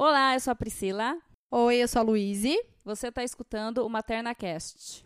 [0.00, 1.18] Olá, eu sou a Priscila.
[1.50, 2.56] Oi, eu sou a Luíse.
[2.84, 5.04] Você está escutando o MaternaCast.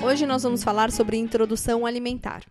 [0.00, 2.44] Hoje nós vamos falar sobre introdução alimentar.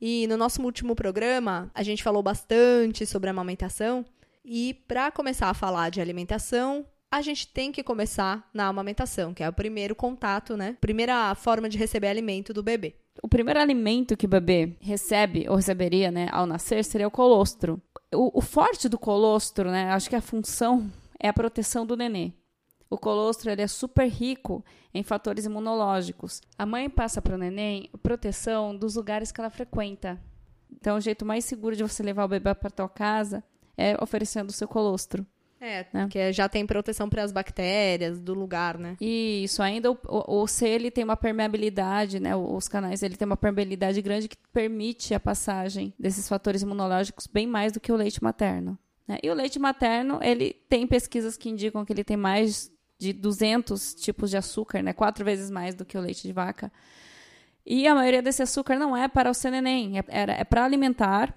[0.00, 4.04] E no nosso último programa, a gente falou bastante sobre amamentação.
[4.44, 9.42] E para começar a falar de alimentação, a gente tem que começar na amamentação, que
[9.42, 10.76] é o primeiro contato, né?
[10.80, 12.94] Primeira forma de receber alimento do bebê.
[13.22, 17.82] O primeiro alimento que o bebê recebe ou receberia, né, ao nascer seria o colostro.
[18.14, 22.32] O, o forte do colostro, né, acho que a função é a proteção do nenê.
[22.90, 26.40] O colostro ele é super rico em fatores imunológicos.
[26.56, 30.18] A mãe passa para o neném proteção dos lugares que ela frequenta.
[30.70, 33.44] Então, o jeito mais seguro de você levar o bebê para tua casa
[33.76, 35.26] é oferecendo o seu colostro.
[35.60, 36.06] É, né?
[36.08, 38.96] que já tem proteção para as bactérias do lugar, né?
[39.00, 42.36] Isso, ainda o, o, o C ele tem uma permeabilidade, né?
[42.36, 47.44] Os canais ele tem uma permeabilidade grande que permite a passagem desses fatores imunológicos bem
[47.44, 48.78] mais do que o leite materno.
[49.06, 49.18] Né?
[49.20, 53.94] E o leite materno, ele tem pesquisas que indicam que ele tem mais de 200
[53.94, 54.92] tipos de açúcar, né?
[54.92, 56.70] Quatro vezes mais do que o leite de vaca.
[57.64, 61.34] E a maioria desse açúcar não é para o seu neném, é, é para alimentar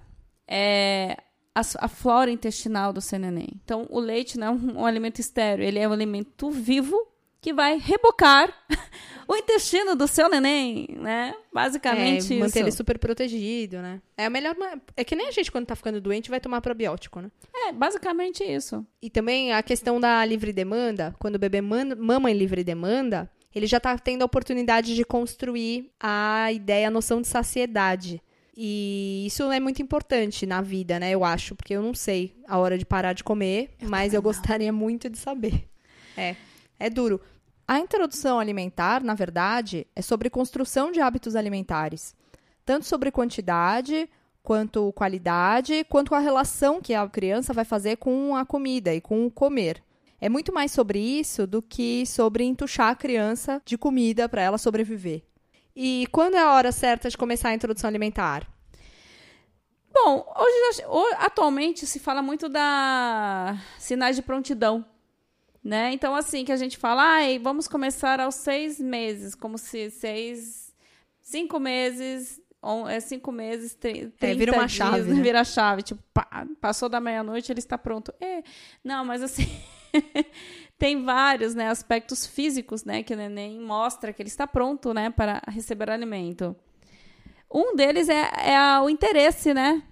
[0.47, 1.17] é,
[1.53, 3.49] a, a, flora intestinal do seu neném.
[3.63, 7.10] Então, o leite não é um, um alimento estéreo, ele é um alimento vivo
[7.41, 8.53] que vai rebocar
[9.27, 11.33] o intestino do seu neném, né?
[11.51, 12.35] Basicamente é, isso.
[12.35, 13.99] Manter ele super protegido, né?
[14.15, 14.55] É a melhor.
[14.95, 17.31] É que nem a gente, quando tá ficando doente, vai tomar probiótico, né?
[17.53, 18.85] É, basicamente isso.
[19.01, 23.65] E também a questão da livre demanda, quando o bebê mama em livre demanda, ele
[23.65, 28.21] já tá tendo a oportunidade de construir a ideia, a noção de saciedade.
[28.55, 31.11] E isso é muito importante na vida, né?
[31.11, 34.21] Eu acho, porque eu não sei a hora de parar de comer, eu mas eu
[34.21, 35.67] gostaria muito de saber.
[36.15, 36.35] É,
[36.77, 37.21] é duro.
[37.71, 42.13] A introdução alimentar, na verdade, é sobre construção de hábitos alimentares,
[42.65, 44.09] tanto sobre quantidade,
[44.43, 49.25] quanto qualidade, quanto a relação que a criança vai fazer com a comida e com
[49.25, 49.81] o comer.
[50.19, 54.57] É muito mais sobre isso do que sobre entuchar a criança de comida para ela
[54.57, 55.23] sobreviver.
[55.73, 58.45] E quando é a hora certa de começar a introdução alimentar?
[59.93, 60.83] Bom, hoje,
[61.19, 64.85] atualmente se fala muito da sinais de prontidão
[65.63, 65.91] né?
[65.93, 70.73] Então, assim, que a gente fala, ai, vamos começar aos seis meses, como se seis,
[71.21, 75.21] cinco meses, on, é cinco meses, trinta é, vira uma dias, chave, né?
[75.21, 78.13] vira chave, tipo, pá, passou da meia-noite, ele está pronto.
[78.19, 78.43] É,
[78.83, 79.47] não, mas assim,
[80.79, 85.11] tem vários, né, aspectos físicos, né, que o neném mostra que ele está pronto, né,
[85.11, 86.55] para receber alimento.
[87.53, 89.83] Um deles é, é o interesse, né,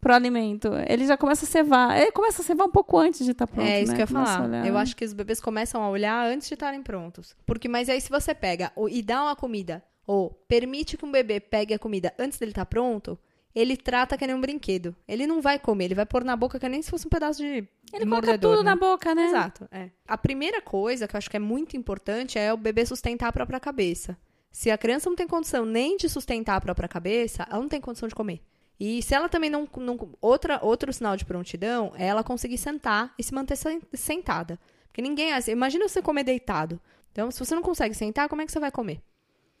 [0.00, 0.70] pro alimento.
[0.88, 2.00] Ele já começa a cevar.
[2.00, 3.68] Ele começa a cevar um pouco antes de estar tá pronto.
[3.68, 3.96] É isso né?
[3.96, 4.66] que eu ia falar.
[4.66, 7.36] Eu acho que os bebês começam a olhar antes de estarem prontos.
[7.44, 11.38] Porque, mas aí se você pega e dá uma comida, ou permite que um bebê
[11.38, 13.18] pegue a comida antes dele estar tá pronto,
[13.54, 14.94] ele trata que nem um brinquedo.
[15.06, 17.40] Ele não vai comer, ele vai pôr na boca que nem se fosse um pedaço
[17.40, 17.66] de.
[17.92, 18.70] Ele coloca tudo né?
[18.70, 19.26] na boca, né?
[19.26, 19.68] Exato.
[19.70, 19.90] É.
[20.06, 23.32] A primeira coisa que eu acho que é muito importante é o bebê sustentar a
[23.32, 24.16] própria cabeça.
[24.52, 27.80] Se a criança não tem condição nem de sustentar a própria cabeça, ela não tem
[27.80, 28.40] condição de comer.
[28.80, 29.98] E se ela também não, não.
[30.22, 33.56] outra, outro sinal de prontidão é ela conseguir sentar e se manter
[33.92, 34.58] sentada.
[34.86, 35.34] Porque ninguém.
[35.34, 36.80] Assim, imagina você comer deitado.
[37.12, 39.02] Então, se você não consegue sentar, como é que você vai comer?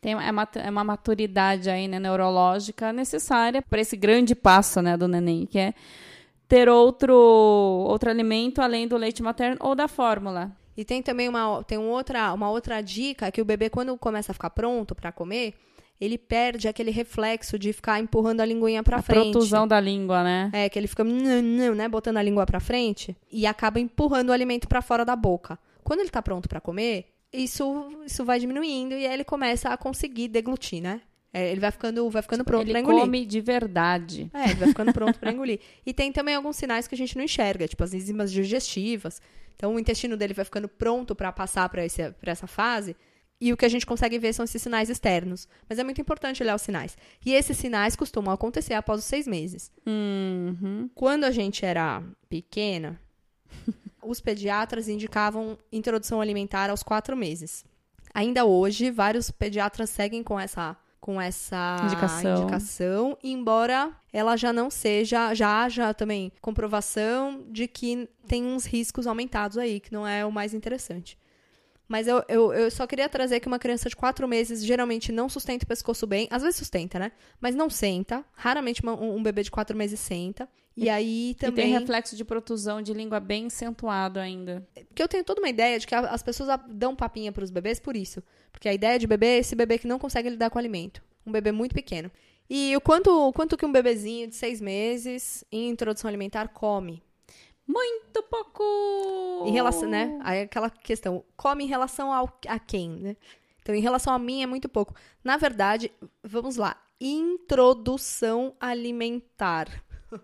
[0.00, 4.96] Tem, é, uma, é uma maturidade aí, né, neurológica necessária para esse grande passo né,
[4.96, 5.74] do neném, que é
[6.48, 10.50] ter outro, outro alimento além do leite materno ou da fórmula.
[10.74, 14.32] E tem também uma, tem um outra, uma outra dica que o bebê, quando começa
[14.32, 15.54] a ficar pronto para comer,
[16.00, 19.28] ele perde aquele reflexo de ficar empurrando a linguinha para frente.
[19.28, 20.50] A protusão da língua, né?
[20.52, 24.66] É, que ele fica, né, botando a língua para frente e acaba empurrando o alimento
[24.66, 25.58] para fora da boca.
[25.84, 29.76] Quando ele tá pronto para comer, isso, isso vai diminuindo e aí ele começa a
[29.76, 31.02] conseguir deglutir, né?
[31.32, 32.98] É, ele vai ficando, vai ficando pronto pra engolir.
[32.98, 34.30] Ele come de verdade.
[34.32, 35.60] É, ele vai ficando pronto para engolir.
[35.86, 39.20] E tem também alguns sinais que a gente não enxerga, tipo as enzimas digestivas.
[39.54, 42.96] Então o intestino dele vai ficando pronto para passar para essa fase
[43.40, 45.48] e o que a gente consegue ver são esses sinais externos.
[45.68, 46.96] Mas é muito importante olhar os sinais.
[47.24, 49.72] E esses sinais costumam acontecer após os seis meses.
[49.86, 50.90] Uhum.
[50.94, 53.00] Quando a gente era pequena,
[54.04, 57.64] os pediatras indicavam introdução alimentar aos quatro meses.
[58.12, 62.42] Ainda hoje, vários pediatras seguem com essa com essa indicação.
[62.42, 69.06] indicação, embora ela já não seja, já haja também comprovação de que tem uns riscos
[69.06, 71.18] aumentados aí, que não é o mais interessante.
[71.90, 75.28] Mas eu, eu, eu só queria trazer que uma criança de quatro meses geralmente não
[75.28, 76.28] sustenta o pescoço bem.
[76.30, 77.10] Às vezes sustenta, né?
[77.40, 78.24] Mas não senta.
[78.32, 80.48] Raramente uma- um, um bebê de quatro meses senta.
[80.76, 81.64] E aí E também.
[81.66, 84.64] tem reflexo de protusão de língua bem acentuado ainda.
[84.86, 87.96] Porque eu tenho toda uma ideia de que as pessoas dão papinha pros bebês por
[87.96, 88.22] isso.
[88.52, 91.02] Porque a ideia de bebê é esse bebê que não consegue lidar com alimento.
[91.26, 92.08] Um bebê muito pequeno.
[92.48, 97.02] E o quanto, o quanto que um bebezinho de seis meses, em introdução alimentar, come?
[97.70, 98.64] Muito pouco!
[99.46, 100.18] Em relação, né?
[100.24, 103.16] Aí aquela questão, come em relação ao, a quem, né?
[103.62, 104.94] Então, em relação a mim, é muito pouco.
[105.22, 105.92] Na verdade,
[106.24, 106.76] vamos lá.
[107.00, 109.68] Introdução alimentar.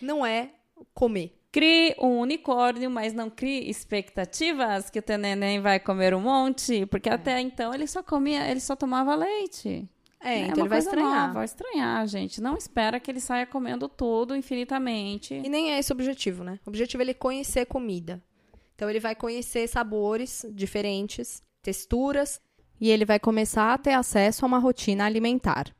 [0.00, 0.50] Não é
[0.94, 1.36] comer.
[1.50, 6.84] Crie um unicórnio, mas não crie expectativas que o teu neném vai comer um monte,
[6.86, 9.88] porque até então ele só comia, ele só tomava leite.
[10.24, 11.20] É, então uma ele vai estranhar.
[11.20, 12.40] nova, vai estranhar, gente.
[12.40, 15.34] Não espera que ele saia comendo tudo infinitamente.
[15.34, 16.58] E nem é esse o objetivo, né?
[16.64, 18.22] O objetivo é ele conhecer comida.
[18.74, 22.40] Então ele vai conhecer sabores diferentes, texturas,
[22.80, 25.74] e ele vai começar a ter acesso a uma rotina alimentar.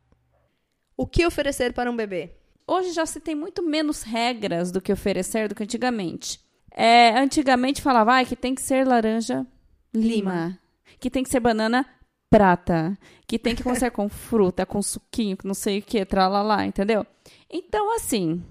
[0.97, 2.37] O que oferecer para um bebê?
[2.67, 6.40] Hoje já se tem muito menos regras do que oferecer do que antigamente.
[6.70, 9.47] É, antigamente falava ah, que tem que ser laranja
[9.93, 10.58] lima,
[10.99, 11.87] que tem que ser banana
[12.34, 12.98] prata,
[13.28, 17.06] que tem que começar com fruta, com suquinho, com não sei o que, tralalá, entendeu?
[17.48, 18.42] Então, assim,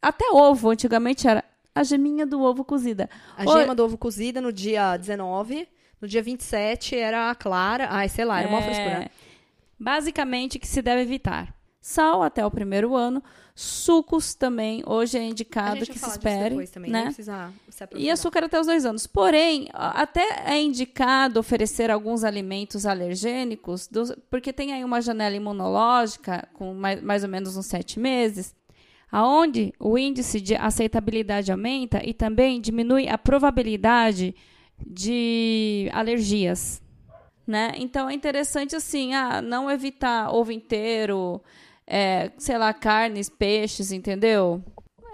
[0.00, 1.42] até ovo, antigamente era
[1.74, 3.10] a geminha do ovo cozida.
[3.36, 5.66] A gema do ovo cozida no dia 19,
[6.00, 7.88] no dia 27 era a clara.
[7.90, 9.10] Ai, sei lá, era uma É, frescura.
[9.80, 11.52] Basicamente, que se deve evitar.
[11.86, 13.22] Sal até o primeiro ano,
[13.54, 17.02] sucos também, hoje é indicado que se espere, também, né?
[17.04, 17.52] precisa
[18.02, 19.06] E açúcar até os dois anos.
[19.06, 26.48] Porém, até é indicado oferecer alguns alimentos alergênicos, dos- porque tem aí uma janela imunológica
[26.54, 28.54] com mais, mais ou menos uns sete meses,
[29.12, 34.34] aonde o índice de aceitabilidade aumenta e também diminui a probabilidade
[34.86, 36.80] de alergias.
[37.46, 37.72] Né?
[37.76, 41.42] Então é interessante assim, ah, não evitar ovo inteiro,
[41.86, 44.62] é, sei lá, carnes, peixes, entendeu?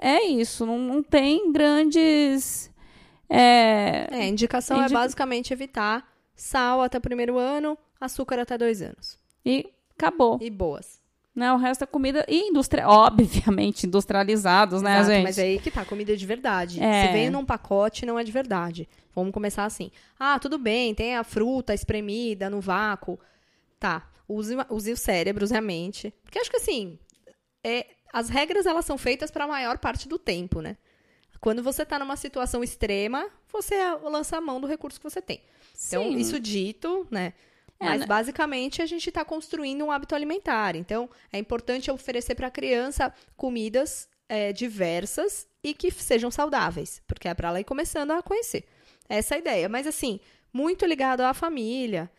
[0.00, 2.70] É isso, não, não tem grandes.
[3.28, 8.56] É, É, a indicação Indi- é basicamente evitar sal até o primeiro ano, açúcar até
[8.58, 9.18] dois anos.
[9.44, 10.38] e acabou.
[10.40, 10.98] E boas.
[11.34, 11.52] Né?
[11.52, 15.22] O resto é comida e indústria, obviamente, industrializados, né, Exato, gente?
[15.22, 16.82] Mas aí que tá, comida de verdade.
[16.82, 17.06] É.
[17.06, 18.88] Se veio num pacote, não é de verdade.
[19.14, 19.90] Vamos começar assim.
[20.18, 23.18] Ah, tudo bem, tem a fruta espremida no vácuo.
[23.78, 26.14] Tá, use, use o cérebro, use a mente.
[26.22, 26.98] Porque acho que assim,
[27.64, 30.76] é, as regras elas são feitas para a maior parte do tempo, né?
[31.40, 35.42] Quando você tá numa situação extrema, você lança a mão do recurso que você tem.
[35.86, 36.16] Então, Sim.
[36.18, 37.32] isso dito, né?
[37.78, 38.06] É, Mas né?
[38.06, 40.76] basicamente a gente está construindo um hábito alimentar.
[40.76, 47.26] Então, é importante oferecer para a criança comidas é, diversas e que sejam saudáveis, porque
[47.26, 48.64] é para ela ir começando a conhecer.
[49.08, 49.68] Essa é a ideia.
[49.68, 50.20] Mas assim,
[50.52, 52.10] muito ligado à família.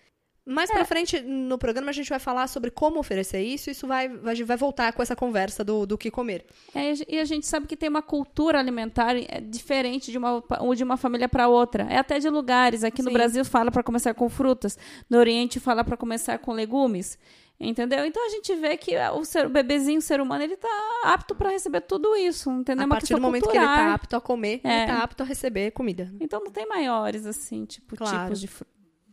[0.46, 0.74] Mais É.
[0.74, 3.70] pra frente no programa a gente vai falar sobre como oferecer isso.
[3.70, 6.46] Isso vai, vai, vai voltar com essa conversa do, do que comer.
[6.74, 10.44] É, e a gente sabe que tem uma cultura alimentar é, diferente de uma,
[10.76, 11.84] de uma família para outra.
[11.90, 12.84] É até de lugares.
[12.84, 13.14] Aqui no Sim.
[13.14, 14.78] Brasil fala para começar com frutas,
[15.10, 17.20] no Oriente fala para começar com legumes.
[17.64, 18.04] Entendeu?
[18.04, 20.68] Então a gente vê que o, ser, o bebezinho, o ser humano, ele tá
[21.04, 22.50] apto para receber tudo isso.
[22.50, 22.82] Entendeu?
[22.82, 23.76] É a uma partir do momento que cultural.
[23.78, 24.78] ele tá apto a comer, É.
[24.80, 26.12] ele tá apto a receber comida.
[26.20, 28.24] Então não tem maiores, assim, tipo, Claro.
[28.24, 28.70] tipos de fruta.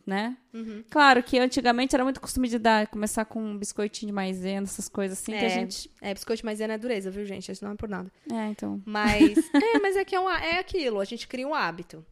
[0.09, 0.37] Né?
[0.53, 0.83] Uhum.
[0.89, 4.89] Claro que antigamente era muito costume de dar, começar com um biscoitinho de maisena, essas
[4.89, 5.49] coisas assim, que a É.
[5.49, 5.89] gente.
[6.01, 7.51] É, biscoito de maisena é dureza, viu, gente?
[7.51, 8.11] Isso não é por nada.
[8.31, 8.81] É, então.
[8.85, 12.03] Mas é, mas é que é, uma- é aquilo, a gente cria um hábito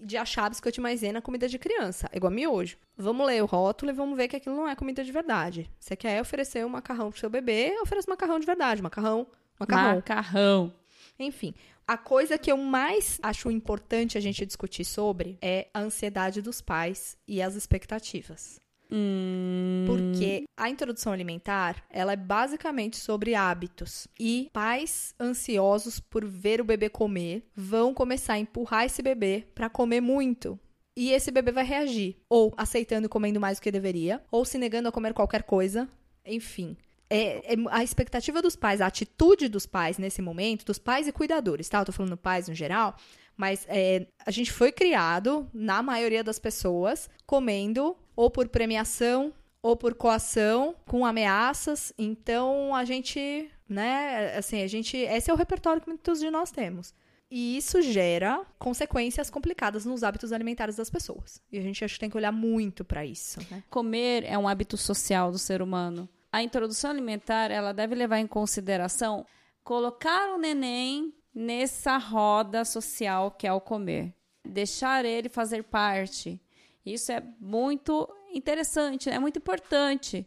[0.00, 2.76] de achar biscoito de maisena comida de criança, é igual miojo.
[2.96, 5.68] Vamos ler o rótulo e vamos ver que aquilo não é comida de verdade.
[5.78, 9.26] Você quer oferecer um macarrão pro seu bebê, oferece macarrão de verdade, macarrão,
[9.58, 9.96] macarrão.
[9.96, 10.72] Macarrão.
[11.18, 11.54] Enfim,
[11.86, 16.60] a coisa que eu mais acho importante a gente discutir sobre é a ansiedade dos
[16.60, 18.60] pais e as expectativas.
[18.94, 24.06] Hum, Porque a introdução alimentar, ela é basicamente sobre hábitos.
[24.20, 29.70] E pais ansiosos por ver o bebê comer vão começar a empurrar esse bebê para
[29.70, 30.60] comer muito.
[30.94, 34.58] E esse bebê vai reagir, ou aceitando e comendo mais do que deveria, ou se
[34.58, 35.88] negando a comer qualquer coisa,
[36.26, 36.76] enfim.
[37.12, 41.12] É, é a expectativa dos pais, a atitude dos pais nesse momento, dos pais e
[41.12, 41.80] cuidadores, tá?
[41.80, 42.96] Eu tô falando pais no geral,
[43.36, 49.76] mas é, a gente foi criado, na maioria das pessoas, comendo ou por premiação ou
[49.76, 51.92] por coação, com ameaças.
[51.98, 56.50] Então a gente, né, assim, a gente, esse é o repertório que muitos de nós
[56.50, 56.94] temos.
[57.30, 61.40] E isso gera consequências complicadas nos hábitos alimentares das pessoas.
[61.50, 63.62] E a gente acho que tem que olhar muito para isso, né?
[63.70, 66.06] Comer é um hábito social do ser humano.
[66.32, 69.26] A introdução alimentar, ela deve levar em consideração
[69.62, 74.14] colocar o neném nessa roda social que é o comer.
[74.44, 76.40] Deixar ele fazer parte.
[76.84, 80.26] Isso é muito interessante, é muito importante.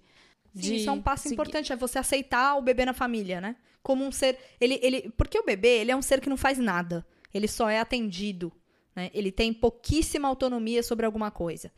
[0.54, 1.34] Sim, isso é um passo seguir.
[1.34, 3.58] importante, é você aceitar o bebê na família, né?
[3.84, 4.40] Como um ser.
[4.60, 7.06] Ele, ele, porque o bebê, ele é um ser que não faz nada.
[7.34, 8.54] Ele só é atendido.
[8.96, 9.12] Né?
[9.14, 11.72] Ele tem pouquíssima autonomia sobre alguma coisa.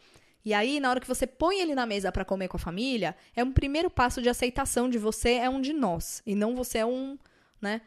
[0.47, 3.17] E aí, na hora que você põe ele na mesa para comer com a família,
[3.35, 6.23] é um primeiro passo de aceitação de você é um de nós.
[6.25, 7.17] E não você é um,
[7.61, 7.81] né?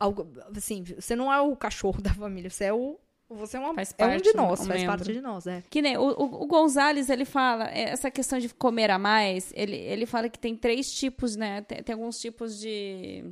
[0.00, 2.98] Algo, assim, você não é o cachorro da família, você é o.
[3.28, 4.96] Você é, uma, faz parte, é um de nós, um faz membro.
[4.96, 5.62] parte de nós, é.
[5.68, 9.76] Que nem o, o, o Gonzales, ele fala, essa questão de comer a mais, ele,
[9.76, 11.60] ele fala que tem três tipos, né?
[11.60, 13.22] Tem, tem alguns tipos de,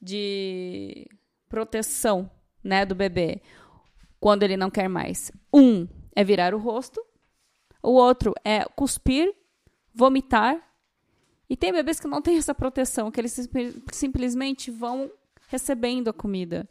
[0.00, 1.06] de
[1.50, 2.30] proteção,
[2.62, 3.42] né, do bebê,
[4.18, 5.30] quando ele não quer mais.
[5.52, 5.86] Um
[6.16, 7.04] é virar o rosto,
[7.84, 9.32] o outro é cuspir,
[9.94, 10.58] vomitar.
[11.48, 13.38] E tem bebês que não têm essa proteção, que eles
[13.92, 15.10] simplesmente vão
[15.48, 16.66] recebendo a comida.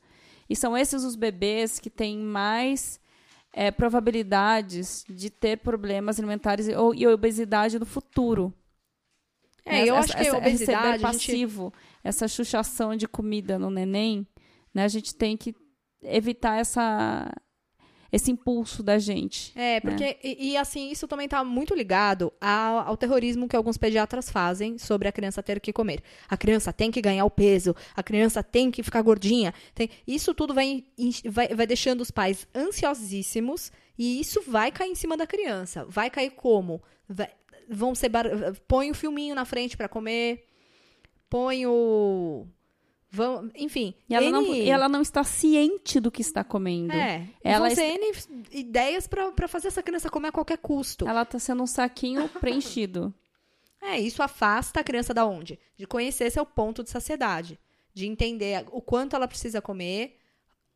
[0.50, 3.00] E são esses os bebês que têm mais
[3.54, 8.52] é, probabilidades de ter problemas alimentares e, ou, e obesidade no futuro.
[9.64, 9.90] É, né?
[9.90, 11.02] eu essa, acho que a obesidade...
[11.02, 12.00] passivo, gente...
[12.04, 14.28] essa chuchação de comida no neném,
[14.74, 14.84] né?
[14.84, 15.56] A gente tem que
[16.02, 17.32] evitar essa
[18.14, 19.52] esse impulso da gente.
[19.60, 20.16] É, porque, né?
[20.24, 24.78] e, e, assim, isso também está muito ligado ao, ao, terrorismo que alguns pediatras fazem
[24.78, 26.04] sobre a criança ter que comer.
[26.30, 29.52] A criança tem que ganhar o peso, a criança tem que ficar gordinha.
[29.74, 30.84] Tem, isso tudo vai,
[31.26, 35.84] vai, vai deixando os pais ansiosíssimos e isso vai cair em cima da criança.
[35.90, 36.84] Vai cair como?
[37.10, 37.32] Vai,
[37.68, 38.10] vão ser.
[38.10, 38.28] Bar...
[38.68, 40.46] Põe o filminho na frente para comer,
[41.32, 42.46] põe o
[43.16, 43.94] Vão, enfim.
[44.10, 44.32] E ela, N...
[44.32, 46.94] não, ela não está ciente do que está comendo.
[46.94, 47.30] É.
[47.44, 48.12] Ela vão ser N
[48.52, 51.08] ideias para fazer essa criança comer a qualquer custo.
[51.08, 53.14] Ela está sendo um saquinho preenchido.
[53.80, 55.60] É, isso afasta a criança da onde?
[55.78, 57.60] De conhecer seu ponto de saciedade.
[57.94, 60.18] De entender o quanto ela precisa comer,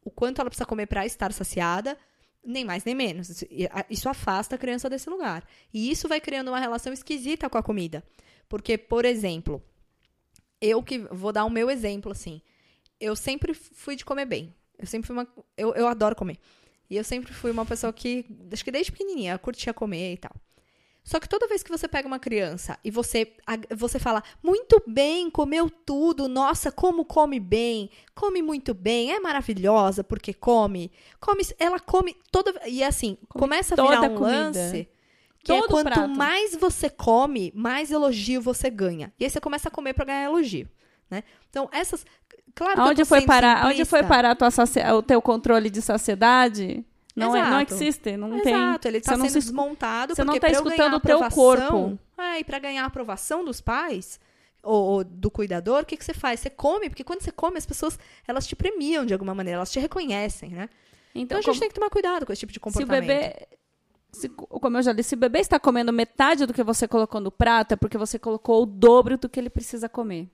[0.04, 1.98] o quanto ela precisa comer para estar saciada,
[2.46, 3.44] nem mais nem menos.
[3.90, 5.44] Isso afasta a criança desse lugar.
[5.74, 8.04] E isso vai criando uma relação esquisita com a comida.
[8.48, 9.60] Porque, por exemplo,
[10.62, 12.42] eu que vou dar o meu exemplo, assim.
[13.00, 14.54] Eu sempre fui de comer bem.
[14.78, 15.28] Eu sempre fui uma.
[15.56, 16.38] Eu, eu adoro comer.
[16.90, 20.32] E eu sempre fui uma pessoa que, acho que desde pequenininha, curtia comer e tal.
[21.04, 23.32] Só que toda vez que você pega uma criança e você,
[23.78, 30.04] você fala, muito bem, comeu tudo, nossa, como come bem, come muito bem, é maravilhosa
[30.04, 34.38] porque come, come, ela come toda, e assim, come começa a virar um comida.
[34.38, 34.90] lance
[35.48, 36.10] que é Todo é quanto prato.
[36.10, 39.14] mais você come, mais elogio você ganha.
[39.18, 40.68] E aí você começa a comer para ganhar elogio,
[41.10, 41.24] né?
[41.50, 42.06] Então, essas
[42.54, 43.66] claro Onde foi parar?
[43.66, 44.50] Onde foi parar tua
[44.94, 46.86] o teu controle de saciedade?
[47.16, 48.54] Não, é, não existe, não Exato, tem.
[48.54, 49.40] Exato, ele está sendo se...
[49.40, 51.98] desmontado você porque não está escutando o teu corpo.
[52.18, 54.20] É, e para ganhar a aprovação dos pais
[54.62, 56.42] ou, ou do cuidador, o que, que você faz?
[56.42, 59.72] Você come, porque quando você come, as pessoas elas te premiam de alguma maneira, elas
[59.72, 60.70] te reconhecem, né?
[61.16, 61.60] Então, então a gente como...
[61.62, 63.04] tem que tomar cuidado com esse tipo de comportamento.
[63.04, 63.48] Se o bebê
[64.12, 67.22] se, como eu já disse, se o bebê está comendo metade do que você colocou
[67.22, 70.30] no prato, é porque você colocou o dobro do que ele precisa comer.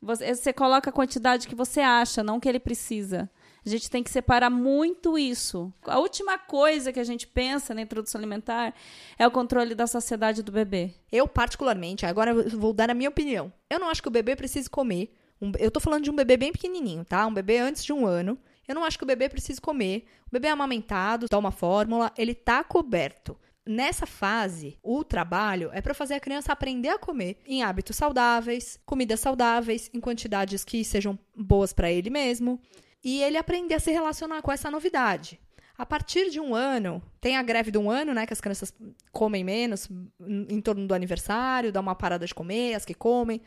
[0.00, 3.28] Você, você coloca a quantidade que você acha, não que ele precisa.
[3.66, 5.72] A gente tem que separar muito isso.
[5.84, 8.72] A última coisa que a gente pensa na introdução alimentar
[9.18, 10.94] é o controle da saciedade do bebê.
[11.10, 13.52] Eu, particularmente, agora vou dar a minha opinião.
[13.68, 15.12] Eu não acho que o bebê precise comer.
[15.40, 17.26] Um, eu tô falando de um bebê bem pequenininho, tá?
[17.26, 18.38] Um bebê antes de um ano.
[18.68, 20.04] Eu não acho que o bebê precise comer.
[20.26, 23.36] O bebê é amamentado, toma fórmula, ele tá coberto.
[23.66, 28.78] Nessa fase, o trabalho é para fazer a criança aprender a comer em hábitos saudáveis,
[28.86, 32.60] comidas saudáveis, em quantidades que sejam boas para ele mesmo,
[33.02, 35.38] e ele aprender a se relacionar com essa novidade.
[35.76, 38.26] A partir de um ano, tem a greve de um ano, né?
[38.26, 38.74] Que as crianças
[39.12, 39.88] comem menos
[40.20, 43.40] em torno do aniversário, dá uma parada de comer, as que comem.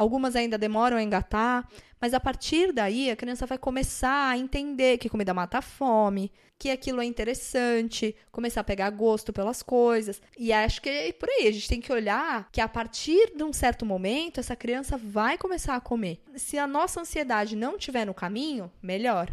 [0.00, 1.68] Algumas ainda demoram a engatar,
[2.00, 6.32] mas a partir daí a criança vai começar a entender que comida mata a fome,
[6.58, 10.22] que aquilo é interessante, começar a pegar gosto pelas coisas.
[10.38, 13.44] E acho que é por aí, a gente tem que olhar que a partir de
[13.44, 16.22] um certo momento essa criança vai começar a comer.
[16.34, 19.30] Se a nossa ansiedade não estiver no caminho, melhor.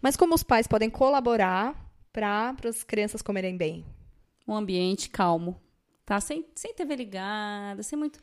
[0.00, 1.76] Mas como os pais podem colaborar
[2.10, 3.84] para as crianças comerem bem?
[4.48, 5.60] Um ambiente calmo,
[6.06, 6.18] tá?
[6.22, 8.18] Sem, sem TV ligada, sem muito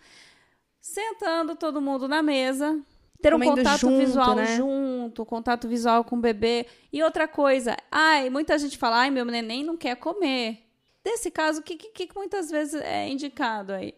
[0.83, 2.77] sentando todo mundo na mesa,
[3.21, 4.57] ter Comendo um contato junto, visual né?
[4.57, 6.67] junto, contato visual com o bebê.
[6.91, 10.59] E outra coisa, ai, muita gente fala, ai, meu neném não quer comer.
[11.03, 13.95] Nesse caso, o que, que, que, muitas vezes é indicado aí?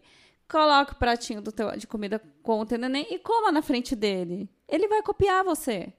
[0.48, 4.48] Coloque o pratinho teu, de comida com o teu neném e coma na frente dele.
[4.68, 5.92] Ele vai copiar você.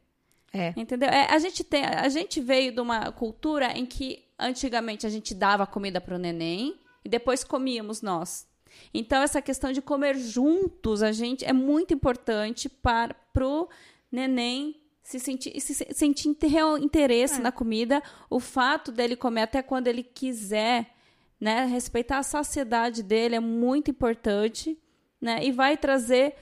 [0.53, 0.74] É.
[0.77, 1.10] Entendeu?
[1.10, 5.36] É, a, gente tem, a gente veio de uma cultura em que antigamente a gente
[5.36, 8.48] dava comida para o neném e depois comíamos nós.
[8.94, 13.68] Então, essa questão de comer juntos, a gente é muito importante para o
[14.12, 17.44] neném se sentir, se sentir real interesse é.
[17.44, 20.94] na comida, o fato dele comer até quando ele quiser,
[21.40, 21.66] né?
[21.66, 24.78] Respeitar a saciedade dele é muito importante,
[25.22, 25.40] né?
[25.46, 26.36] E vai trazer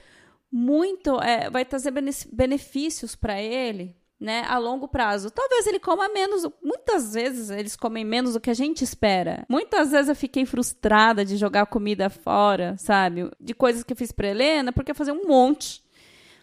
[0.51, 1.91] muito, é, vai trazer
[2.31, 5.29] benefícios para ele, né, a longo prazo.
[5.29, 9.45] Talvez ele coma menos, muitas vezes eles comem menos do que a gente espera.
[9.49, 13.29] Muitas vezes eu fiquei frustrada de jogar comida fora, sabe?
[13.39, 15.83] De coisas que eu fiz para Helena, porque eu fazia um monte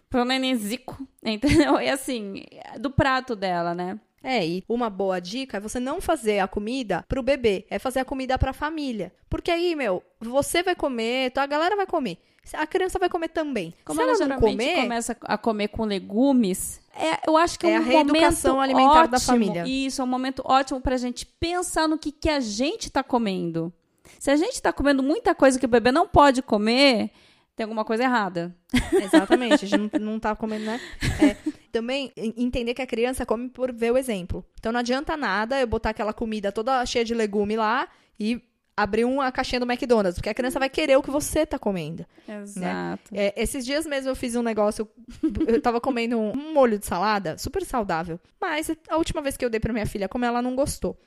[0.09, 1.79] pro nenenzico, entendeu?
[1.81, 2.43] E assim,
[2.79, 3.99] do prato dela, né?
[4.23, 7.99] É, e uma boa dica é você não fazer a comida pro bebê, é fazer
[7.99, 9.11] a comida pra família.
[9.29, 12.17] Porque aí, meu, você vai comer, a galera vai comer.
[12.53, 13.73] A criança vai comer também.
[13.85, 17.65] Como Se ela, ela não comer, começa a comer com legumes, é, eu acho que
[17.65, 19.63] é, é um a reeducação alimentar ótimo, da família.
[19.65, 23.73] Isso, é um momento ótimo pra gente pensar no que, que a gente tá comendo.
[24.19, 27.09] Se a gente tá comendo muita coisa que o bebê não pode comer,
[27.55, 28.55] tem alguma coisa errada.
[28.91, 30.79] Exatamente, a gente não, não tá comendo, né?
[31.19, 31.35] É,
[31.71, 34.45] também entender que a criança come por ver o exemplo.
[34.59, 37.87] Então não adianta nada eu botar aquela comida toda cheia de legume lá
[38.19, 38.39] e
[38.75, 42.05] abrir uma caixinha do McDonald's, porque a criança vai querer o que você tá comendo.
[42.27, 42.41] Né?
[42.41, 43.13] Exato.
[43.13, 43.25] Né?
[43.27, 44.89] É, esses dias mesmo eu fiz um negócio,
[45.47, 49.49] eu tava comendo um, molho de salada, super saudável, mas a última vez que eu
[49.49, 50.99] dei pra minha filha comer, ela não gostou.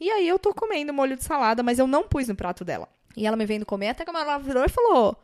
[0.00, 2.88] E aí eu tô comendo molho de salada, mas eu não pus no prato dela.
[3.16, 5.16] E ela me vendo comer, até que ela virou e falou: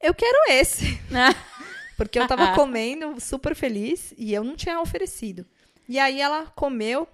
[0.00, 0.98] eu quero esse.
[1.96, 5.46] Porque eu tava comendo super feliz e eu não tinha oferecido.
[5.88, 7.06] E aí ela comeu,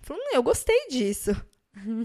[0.00, 1.30] falou: hum, eu gostei disso.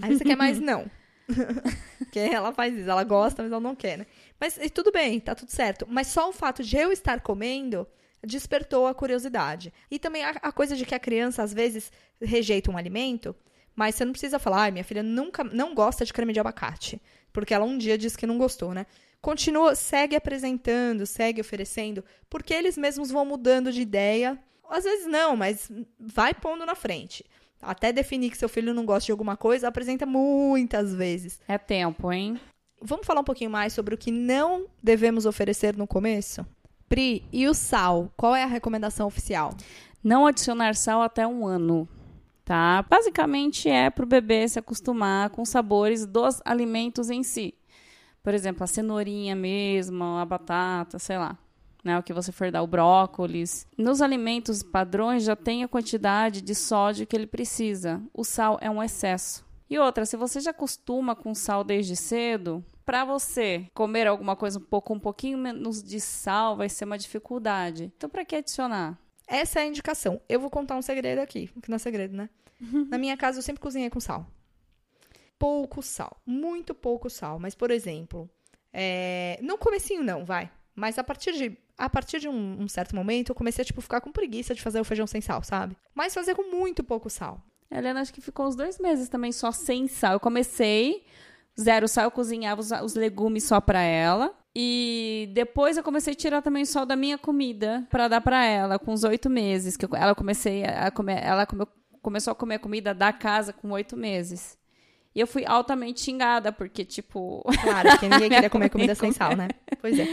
[0.02, 0.58] Aí você quer mais?
[0.60, 0.90] Não.
[1.98, 4.06] Porque ela faz isso, ela gosta, mas ela não quer, né?
[4.38, 5.86] Mas tudo bem, tá tudo certo.
[5.88, 7.86] Mas só o fato de eu estar comendo
[8.24, 9.72] despertou a curiosidade.
[9.90, 13.34] E também a, a coisa de que a criança, às vezes, rejeita um alimento,
[13.74, 17.00] mas você não precisa falar, ah, minha filha nunca não gosta de creme de abacate.
[17.32, 18.86] Porque ela um dia disse que não gostou, né?
[19.26, 24.38] continua, segue apresentando, segue oferecendo, porque eles mesmos vão mudando de ideia.
[24.70, 25.68] Às vezes não, mas
[25.98, 27.24] vai pondo na frente.
[27.60, 31.40] Até definir que seu filho não gosta de alguma coisa, apresenta muitas vezes.
[31.48, 32.38] É tempo, hein?
[32.80, 36.46] Vamos falar um pouquinho mais sobre o que não devemos oferecer no começo?
[36.88, 38.12] Pri, e o sal?
[38.16, 39.54] Qual é a recomendação oficial?
[40.04, 41.88] Não adicionar sal até um ano
[42.46, 42.84] tá?
[42.88, 47.52] Basicamente é para o bebê se acostumar com os sabores dos alimentos em si.
[48.22, 51.36] Por exemplo, a cenourinha mesmo, a batata, sei lá.
[51.86, 53.64] Né, o que você for dar, o brócolis.
[53.78, 58.02] Nos alimentos padrões já tem a quantidade de sódio que ele precisa.
[58.12, 59.46] O sal é um excesso.
[59.70, 64.58] E outra, se você já acostuma com sal desde cedo, para você comer alguma coisa
[64.58, 67.92] um pouco um pouquinho menos de sal vai ser uma dificuldade.
[67.96, 68.98] Então para que adicionar?
[69.28, 70.20] Essa é a indicação.
[70.28, 72.28] Eu vou contar um segredo aqui, que não é segredo, né?
[72.90, 74.26] Na minha casa eu sempre cozinhei com sal
[75.38, 77.38] pouco sal, muito pouco sal.
[77.38, 78.28] Mas, por exemplo,
[78.72, 80.50] é, no comecinho não, vai.
[80.74, 83.80] Mas a partir de, a partir de um, um, certo momento, eu comecei a tipo,
[83.80, 85.76] ficar com preguiça de fazer o feijão sem sal, sabe?
[85.94, 87.42] Mas fazer com muito pouco sal.
[87.70, 90.14] Helena acho que ficou uns dois meses também só sem sal.
[90.14, 91.04] Eu comecei
[91.60, 94.34] zero sal, eu cozinhava os, os legumes só para ela.
[94.54, 98.42] E depois eu comecei a tirar também o sal da minha comida para dar para
[98.44, 99.76] ela, com uns oito meses.
[99.76, 101.66] que eu, Ela comecei a comer, ela come,
[102.00, 104.56] começou a comer comida da casa com oito meses.
[105.14, 107.42] E eu fui altamente xingada, porque, tipo.
[107.62, 109.48] Claro, porque ninguém queria comer comida sem sal, né?
[109.80, 110.06] Pois é.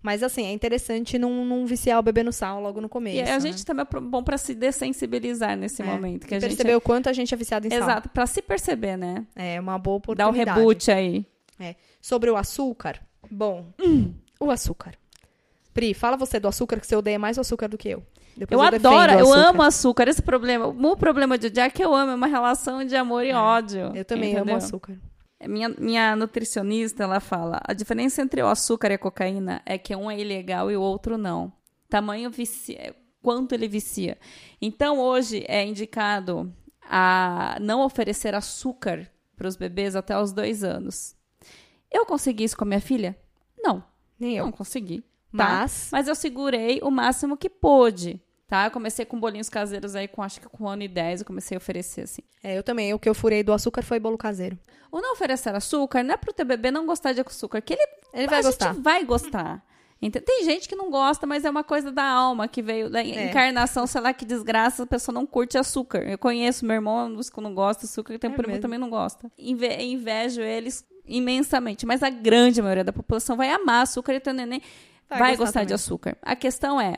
[0.00, 3.16] Mas assim, é interessante não, não viciar o bebê no sal logo no começo.
[3.16, 3.40] E a né?
[3.40, 6.26] gente também é bom para se dessensibilizar nesse é, momento.
[6.26, 6.78] Que a perceber gente...
[6.78, 7.90] o quanto a gente é viciado em Exato, sal.
[7.90, 9.26] Exato, para se perceber, né?
[9.34, 10.44] É uma boa oportunidade.
[10.44, 11.26] Dá o um reboot aí.
[11.58, 11.74] É.
[12.00, 14.14] Sobre o açúcar, bom, hum.
[14.38, 14.94] o açúcar.
[15.74, 18.02] Pri, fala você do açúcar, que você odeia mais o açúcar do que eu.
[18.36, 20.06] Depois eu, eu adoro, eu amo açúcar.
[20.08, 23.24] Esse problema, o problema de odiar é que eu amo, é uma relação de amor
[23.24, 23.92] e é, ódio.
[23.94, 24.54] Eu também entendeu?
[24.54, 24.96] amo açúcar.
[25.46, 29.94] Minha, minha nutricionista, ela fala, a diferença entre o açúcar e a cocaína é que
[29.94, 31.52] um é ilegal e o outro não.
[31.88, 34.18] Tamanho vicia, quanto ele vicia.
[34.60, 41.14] Então, hoje é indicado a não oferecer açúcar para os bebês até os dois anos.
[41.90, 43.16] Eu consegui isso com a minha filha?
[43.56, 43.84] Não.
[44.18, 44.44] Nem eu.
[44.44, 45.00] Não consegui.
[45.00, 45.06] Tá?
[45.30, 45.90] Mas...
[45.92, 48.66] Mas eu segurei o máximo que pôde tá?
[48.66, 51.26] Eu comecei com bolinhos caseiros aí com acho que com um ano e dez, eu
[51.26, 52.22] comecei a oferecer assim.
[52.42, 52.92] É, eu também.
[52.94, 54.58] O que eu furei do açúcar foi bolo caseiro.
[54.90, 57.86] O não oferecer açúcar não é pro teu bebê não gostar de açúcar, que ele,
[58.14, 58.72] ele vai gostar.
[58.72, 59.62] vai gostar.
[60.00, 63.28] Tem gente que não gosta, mas é uma coisa da alma que veio da é.
[63.28, 65.98] encarnação, sei lá que desgraça, a pessoa não curte açúcar.
[65.98, 68.88] Eu conheço meu irmão, dos que não gosta de açúcar, tem é primo também não
[68.88, 69.30] gosta.
[69.36, 74.32] Inve invejo eles imensamente, mas a grande maioria da população vai amar açúcar e teu
[74.32, 74.62] neném
[75.10, 76.16] vai, vai gostar, gostar de açúcar.
[76.22, 76.94] A questão é,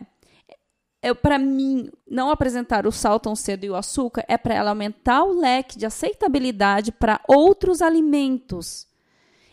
[1.22, 5.24] para mim, não apresentar o sal tão cedo e o açúcar é para ela aumentar
[5.24, 8.86] o leque de aceitabilidade para outros alimentos.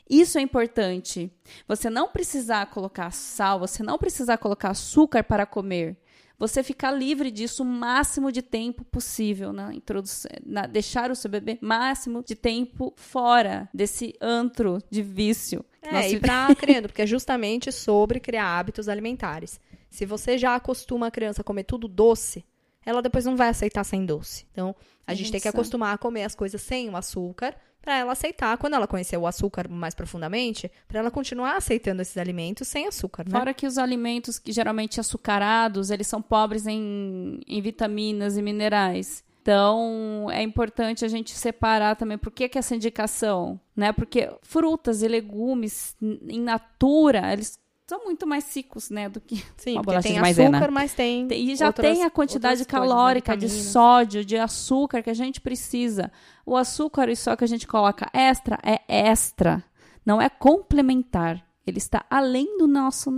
[0.10, 1.32] Isso é importante.
[1.68, 5.98] Você não precisar colocar sal, você não precisar colocar açúcar para comer.
[6.40, 11.32] você ficar livre disso o máximo de tempo possível na introdução, na, deixar o seu
[11.32, 15.66] bebê máximo de tempo fora desse antro de vício.
[15.82, 19.60] É, Nossa, e pra criando, porque é justamente sobre criar hábitos alimentares.
[19.98, 22.46] Se você já acostuma a criança a comer tudo doce,
[22.86, 24.46] ela depois não vai aceitar sem doce.
[24.52, 24.76] Então,
[25.08, 28.60] a, gente, tem que acostumar a comer as coisas sem o açúcar para ela aceitar,
[28.60, 33.26] quando ela conhecer o açúcar mais profundamente, para ela continuar aceitando esses alimentos sem açúcar,
[33.28, 33.40] né?
[33.40, 39.24] Fora que os alimentos que geralmente açucarados, eles são pobres em, em vitaminas e minerais.
[39.42, 43.92] Então, é importante a gente separar também por que, que essa indicação, né?
[43.92, 49.74] Porque frutas e legumes em natura, eles são muito mais secos, né, do que Sim,
[49.74, 50.58] uma bolacha tem de maisena.
[50.58, 54.38] açúcar, mas tem E já outras, tem a quantidade calórica coisas, né, de sódio, de
[54.38, 56.12] açúcar que a gente precisa.
[56.46, 59.64] O açúcar e só que a gente coloca extra é extra,
[60.06, 61.42] não é complementar.
[61.66, 63.10] Ele está além do nosso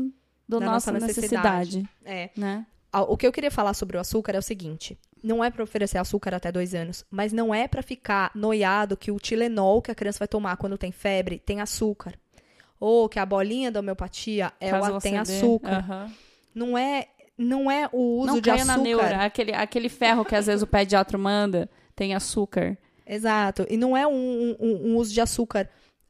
[0.47, 1.77] do da nossa, nossa necessidade.
[1.77, 1.89] necessidade.
[2.05, 2.29] É.
[2.35, 2.65] Né?
[3.07, 5.97] O que eu queria falar sobre o açúcar é o seguinte: não é para oferecer
[5.99, 9.95] açúcar até dois anos, mas não é para ficar noiado que o Tilenol que a
[9.95, 12.13] criança vai tomar quando tem febre tem açúcar
[12.79, 15.85] ou que a bolinha da homeopatia ela tem açúcar.
[15.89, 16.11] Uhum.
[16.55, 18.65] Não é não é o uso não de açúcar.
[18.65, 22.77] Na neura, aquele, aquele ferro que às vezes o pediatra manda tem açúcar.
[23.05, 23.65] Exato.
[23.69, 25.69] E não é um, um, um uso de açúcar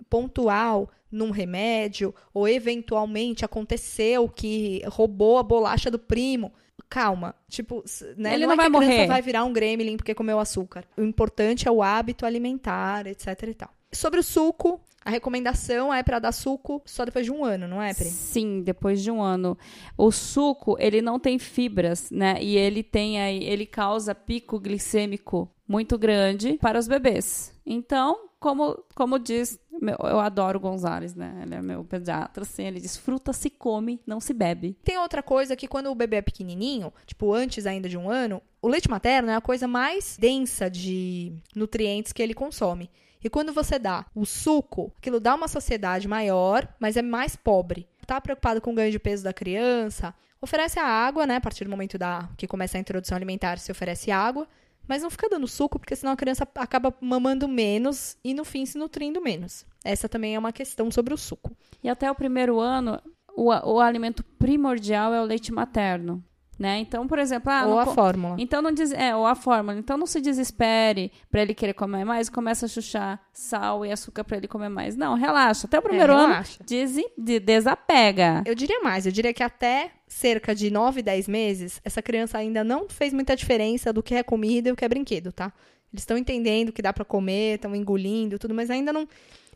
[0.09, 6.51] pontual num remédio, ou eventualmente aconteceu que roubou a bolacha do primo.
[6.87, 7.83] Calma, tipo,
[8.17, 8.33] né?
[8.33, 9.07] Ele não, não é vai morrer.
[9.07, 10.83] vai virar um gremlin porque comeu açúcar.
[10.97, 13.69] O importante é o hábito alimentar, etc e tal.
[13.91, 17.81] Sobre o suco, a recomendação é para dar suco só depois de um ano, não
[17.81, 18.05] é, Pri?
[18.05, 19.57] Sim, depois de um ano.
[19.97, 22.37] O suco, ele não tem fibras, né?
[22.41, 27.53] E ele tem aí, ele causa pico glicêmico muito grande para os bebês.
[27.65, 31.41] Então, como, como diz, meu, eu adoro o Gonzalez, né?
[31.43, 34.77] Ele é meu pediatra, assim, ele diz, fruta se come, não se bebe.
[34.83, 38.41] Tem outra coisa que quando o bebê é pequenininho, tipo, antes ainda de um ano,
[38.61, 42.89] o leite materno é a coisa mais densa de nutrientes que ele consome.
[43.23, 47.87] E quando você dá o suco, aquilo dá uma sociedade maior, mas é mais pobre.
[48.07, 50.15] Tá preocupado com o ganho de peso da criança?
[50.41, 51.35] Oferece a água, né?
[51.35, 54.47] A partir do momento da que começa a introdução alimentar, se oferece água.
[54.87, 58.65] Mas não fica dando suco, porque senão a criança acaba mamando menos e no fim
[58.65, 59.63] se nutrindo menos.
[59.83, 61.55] Essa também é uma questão sobre o suco.
[61.83, 62.99] E até o primeiro ano,
[63.35, 66.23] o, o alimento primordial é o leite materno.
[66.59, 66.79] Né?
[66.79, 68.35] Então, por exemplo, ah, ou não, a fórmula.
[68.37, 69.79] Então não diz, é, ou a fórmula.
[69.79, 74.25] Então não se desespere para ele querer comer mais, começa a chuchar sal e açúcar
[74.25, 74.97] para ele comer mais.
[74.97, 75.67] Não, relaxa.
[75.67, 78.43] Até o primeiro é, ano des, de, desapega.
[78.45, 82.61] Eu diria mais, eu diria que até cerca de 9, 10 meses, essa criança ainda
[82.61, 85.53] não fez muita diferença do que é comida e o que é brinquedo, tá?
[85.93, 89.07] Eles estão entendendo que dá para comer, estão engolindo tudo, mas ainda não.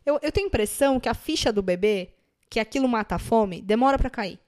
[0.06, 2.14] Eu, eu tenho a impressão que a ficha do bebê,
[2.50, 4.40] que aquilo mata a fome, demora para cair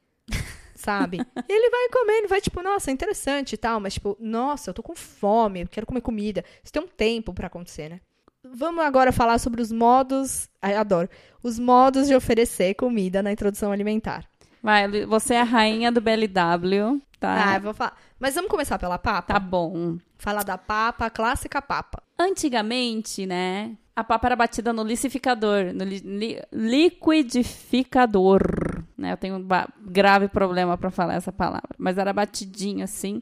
[0.85, 1.17] sabe?
[1.49, 4.95] ele vai comendo, vai tipo, nossa, interessante e tal, mas tipo, nossa, eu tô com
[4.95, 6.45] fome, eu quero comer comida.
[6.63, 7.99] Isso tem um tempo para acontecer, né?
[8.43, 11.09] Vamos agora falar sobre os modos, ai, adoro,
[11.41, 14.23] os modos de oferecer comida na introdução alimentar.
[14.61, 17.55] Vai, você é a rainha do BLW, tá?
[17.55, 17.97] Ah, vou falar.
[18.19, 19.33] Mas vamos começar pela papa?
[19.33, 19.97] Tá bom.
[20.17, 22.01] Falar da papa, clássica papa.
[22.17, 28.41] Antigamente, né, a papa era batida no liquidificador, no li li liquidificador,
[28.97, 29.11] né?
[29.11, 29.47] Eu tenho um
[29.81, 33.21] grave problema para falar essa palavra, mas era batidinho assim,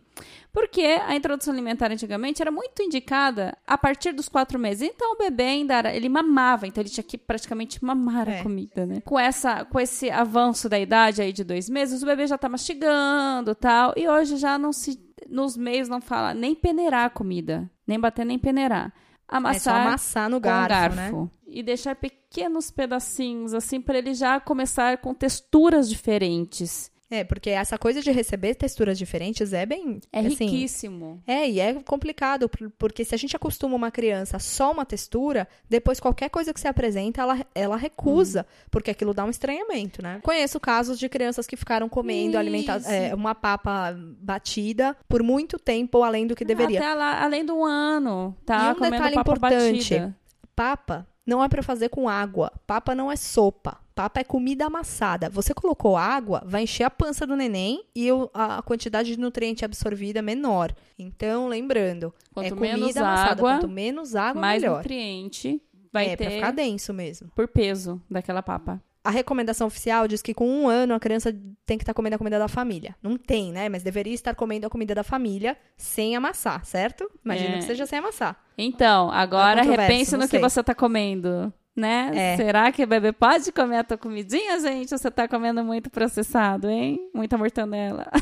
[0.51, 4.87] porque a introdução alimentar antigamente era muito indicada a partir dos quatro meses.
[4.93, 8.39] Então o bebê ainda era, ele mamava, então ele tinha que praticamente mamar é.
[8.39, 9.01] a comida, né?
[9.03, 12.47] Com essa, com esse avanço da idade aí de dois meses, o bebê já tá
[12.47, 17.69] mastigando, tal, e hoje já não se, nos meios não fala nem peneirar a comida,
[17.87, 18.93] nem bater nem peneirar
[19.37, 21.29] amassar, é amassar no garfo, garfo né?
[21.47, 26.91] e deixar pequenos pedacinhos assim para ele já começar com texturas diferentes.
[27.13, 29.99] É, porque essa coisa de receber texturas diferentes é bem.
[30.11, 31.21] É assim, riquíssimo.
[31.27, 35.99] É, e é complicado, porque se a gente acostuma uma criança só uma textura, depois
[35.99, 38.67] qualquer coisa que se apresenta, ela, ela recusa, hum.
[38.71, 40.21] porque aquilo dá um estranhamento, né?
[40.23, 46.01] Conheço casos de crianças que ficaram comendo alimenta é, uma papa batida por muito tempo,
[46.01, 46.79] além do que deveria.
[46.79, 48.69] Até lá, além do ano, tá?
[48.69, 50.17] E um comendo detalhe papa importante: batida.
[50.55, 52.51] papa não é para fazer com água.
[52.67, 53.79] Papa não é sopa.
[53.95, 55.29] Papa é comida amassada.
[55.29, 60.19] Você colocou água, vai encher a pança do neném e a quantidade de nutriente absorvida
[60.19, 60.73] é menor.
[60.97, 63.31] Então, lembrando, quanto é comida menos amassada.
[63.31, 64.77] Água, quanto menos água, mais melhor.
[64.77, 66.23] nutriente vai é, ter.
[66.23, 67.29] É, pra ficar denso mesmo.
[67.35, 68.81] Por peso daquela papa.
[69.03, 71.35] A recomendação oficial diz que com um ano a criança
[71.65, 72.95] tem que estar comendo a comida da família.
[73.03, 73.67] Não tem, né?
[73.67, 77.09] Mas deveria estar comendo a comida da família sem amassar, certo?
[77.23, 77.57] Imagina é.
[77.57, 78.37] que seja sem amassar.
[78.57, 81.51] Então, agora repense no que você está comendo.
[81.75, 82.11] né?
[82.13, 82.37] É.
[82.37, 84.93] Será que o bebê pode comer a tua comidinha, gente?
[84.93, 86.97] Ou você tá comendo muito processado, hein?
[87.13, 88.07] Muita mortandela.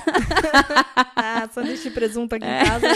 [1.23, 2.61] Ah, sanduíche de presunto aqui É.
[2.61, 2.87] em casa.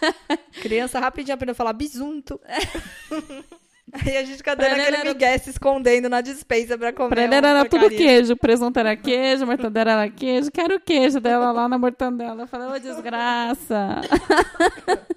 [0.62, 2.40] Criança rapidinho aprendeu a falar bisunto.
[3.92, 7.28] Aí a gente fica dando ele aquele era- migué se escondendo na dispensa pra comer.
[7.28, 8.34] Uma era tudo queijo.
[8.36, 10.50] Presunto era queijo, mortandela era queijo.
[10.50, 12.42] Quero o queijo dela lá na mortandela.
[12.42, 14.00] Eu falei, ô desgraça.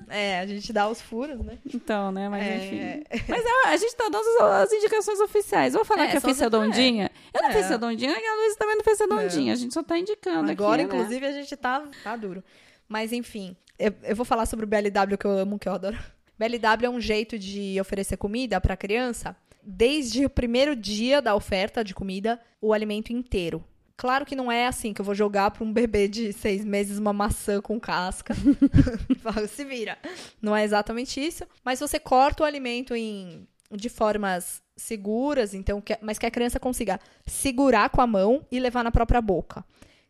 [0.09, 1.57] É, a gente dá os furos, né?
[1.73, 2.29] Então, né?
[2.29, 2.55] Mas É.
[2.57, 3.03] enfim.
[3.27, 5.73] Mas é, a gente tá dando as, as indicações oficiais.
[5.73, 7.09] Vou falar É, que eu fiz você- redondinha.
[7.33, 7.53] Eu não É.
[7.53, 9.53] fiz redondinha, a Luísa também não fez redondinha.
[9.53, 10.91] A gente só tá indicando Agora, aqui.
[10.93, 10.97] né?
[10.99, 12.43] inclusive, a gente tá, tá duro.
[12.87, 15.97] Mas, enfim, eu, eu vou falar sobre o BLW que eu amo, que eu adoro.
[16.39, 21.83] BLW é um jeito de oferecer comida pra criança desde o primeiro dia da oferta
[21.83, 23.63] de comida, o alimento inteiro.
[23.97, 26.99] Claro que não é assim que eu vou jogar pra um bebê de seis meses
[26.99, 28.35] uma maçã com casca.
[29.49, 29.97] Se vira.
[30.41, 31.43] Não é exatamente isso.
[31.65, 36.59] Mas você corta o alimento em, de formas seguras, então, que- mas que a criança
[36.59, 39.65] consiga segurar com a mão e levar na própria boca.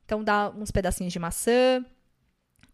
[0.05, 1.83] Então dá uns pedacinhos de maçã,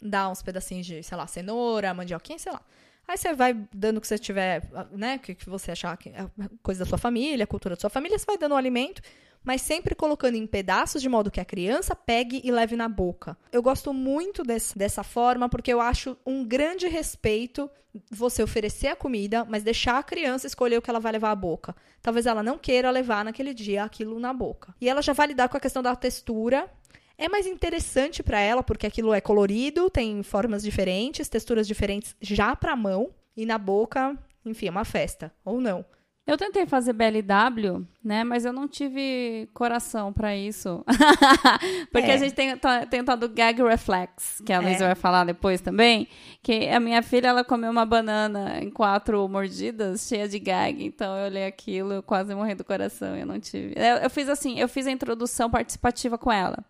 [0.01, 2.61] dá uns pedacinhos de, sei lá, cenoura, mandioquinha, sei lá.
[3.07, 6.09] Aí você vai dando o que você tiver, né, o que, que você achar que
[6.09, 6.25] é
[6.61, 9.01] coisa da sua família, cultura da sua família, você vai dando o alimento,
[9.43, 13.37] mas sempre colocando em pedaços de modo que a criança pegue e leve na boca.
[13.51, 17.69] Eu gosto muito desse- dessa forma porque eu acho um grande respeito
[18.09, 21.35] você oferecer a comida, mas deixar a criança escolher o que ela vai levar à
[21.35, 21.75] boca.
[22.01, 24.73] Talvez ela não queira levar naquele dia aquilo na boca.
[24.81, 26.67] E ela já vai lidar com a questão da textura
[27.17, 32.55] é mais interessante para ela porque aquilo é colorido, tem formas diferentes, texturas diferentes já
[32.55, 35.85] para mão e na boca, enfim, é uma festa ou não.
[36.25, 38.23] Eu tentei fazer BLW, né?
[38.23, 40.81] Mas eu não tive coração pra isso.
[41.91, 42.13] Porque É.
[42.13, 44.59] a gente tem, tá- tem o tal do gag reflex, que a É.
[44.61, 46.07] Luísa vai falar depois também.
[46.41, 50.85] Que a minha filha, ela comeu uma banana em quatro mordidas, cheia de gag.
[50.85, 53.17] Então eu olhei aquilo, eu quase morri do coração.
[53.17, 53.73] Eu não tive.
[53.75, 56.63] Eu, eu fiz assim, eu fiz a introdução participativa com ela.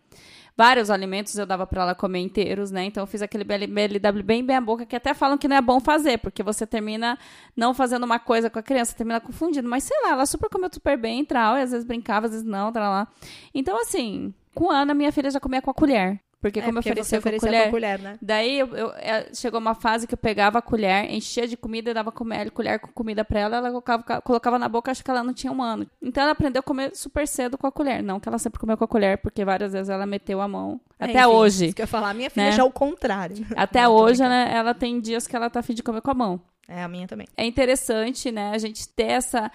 [0.56, 2.84] Vários alimentos eu dava pra ela comer inteiros, né?
[2.84, 5.56] Então eu fiz aquele BL BLW bem bem a boca, que até falam que não
[5.56, 7.18] é bom fazer, porque você termina
[7.56, 9.68] não fazendo uma coisa com a criança, termina confundindo.
[9.68, 12.46] Mas sei lá, ela super comeu super bem, tal, e às vezes brincava, às vezes
[12.46, 13.08] não, tal lá.
[13.52, 16.20] Então, assim, com Ana, minha filha já comia com a colher.
[16.44, 18.18] Porque como é porque eu oferecia com a oferecia colher, com colher, né?
[18.20, 21.90] Daí eu, eu- é, chegou uma fase que eu pegava a colher, enchia de comida
[21.90, 25.10] e dava comer, colher com comida pra ela, ela colocava, colocava na boca, acho que
[25.10, 25.86] ela não tinha um ano.
[26.02, 28.02] Então ela aprendeu a comer super cedo com a colher.
[28.02, 30.78] Não que ela sempre comeu com a colher, porque várias vezes ela meteu a mão.
[31.00, 31.64] É, Até enfim, hoje.
[31.64, 32.52] Isso que eu ia falar, a minha filha né?
[32.52, 33.36] já é o contrário.
[33.56, 36.14] Até Não, hoje, né, ela tem dias que ela tá afim de comer com a
[36.14, 36.38] mão.
[36.68, 37.26] É a minha também.
[37.38, 39.50] É interessante, né, a gente ter essa,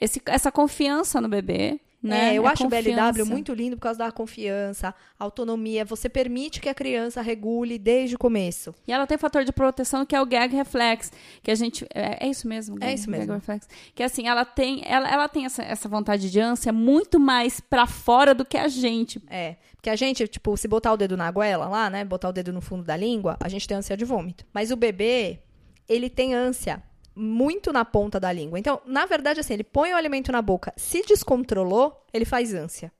[0.00, 1.78] esse, essa confiança no bebê.
[2.00, 2.34] Né?
[2.34, 3.24] É, eu É acho o BLW confiança.
[3.24, 5.84] muito lindo por causa da confiança, autonomia.
[5.84, 8.72] Você permite que a criança regule desde o começo.
[8.86, 11.10] E ela tem um fator de proteção que é o gag reflex,
[11.42, 13.26] que a gente é, é isso mesmo, É gag- isso mesmo.
[13.26, 17.18] gag reflex, que assim ela tem, ela, ela tem essa, essa vontade de ânsia muito
[17.18, 19.20] mais pra fora do que a gente.
[19.28, 19.56] É.
[19.74, 22.04] Porque a gente, tipo, se botar o dedo na goela lá, né?
[22.04, 24.44] Botar o dedo no fundo da língua, a gente tem ânsia de vômito.
[24.52, 25.40] Mas o bebê,
[25.88, 26.80] ele tem ânsia
[27.18, 28.58] muito na ponta da língua.
[28.58, 32.92] Então, na verdade, assim, ele põe o alimento na boca, se descontrolou, ele faz ânsia.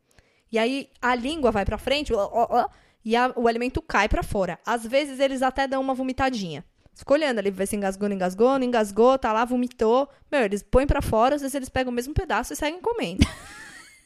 [0.51, 2.69] E aí a língua vai pra frente ó, ó, ó,
[3.05, 4.59] e a- o alimento cai pra fora.
[4.67, 6.65] Às vezes eles até dão uma vomitadinha.
[6.95, 10.09] Fica olhando ali, vê se engasgou, não engasgou, não engasgou, tá lá, vomitou.
[10.33, 13.21] Meu, eles põem pra fora, às vezes eles pegam o mesmo pedaço e seguem comendo.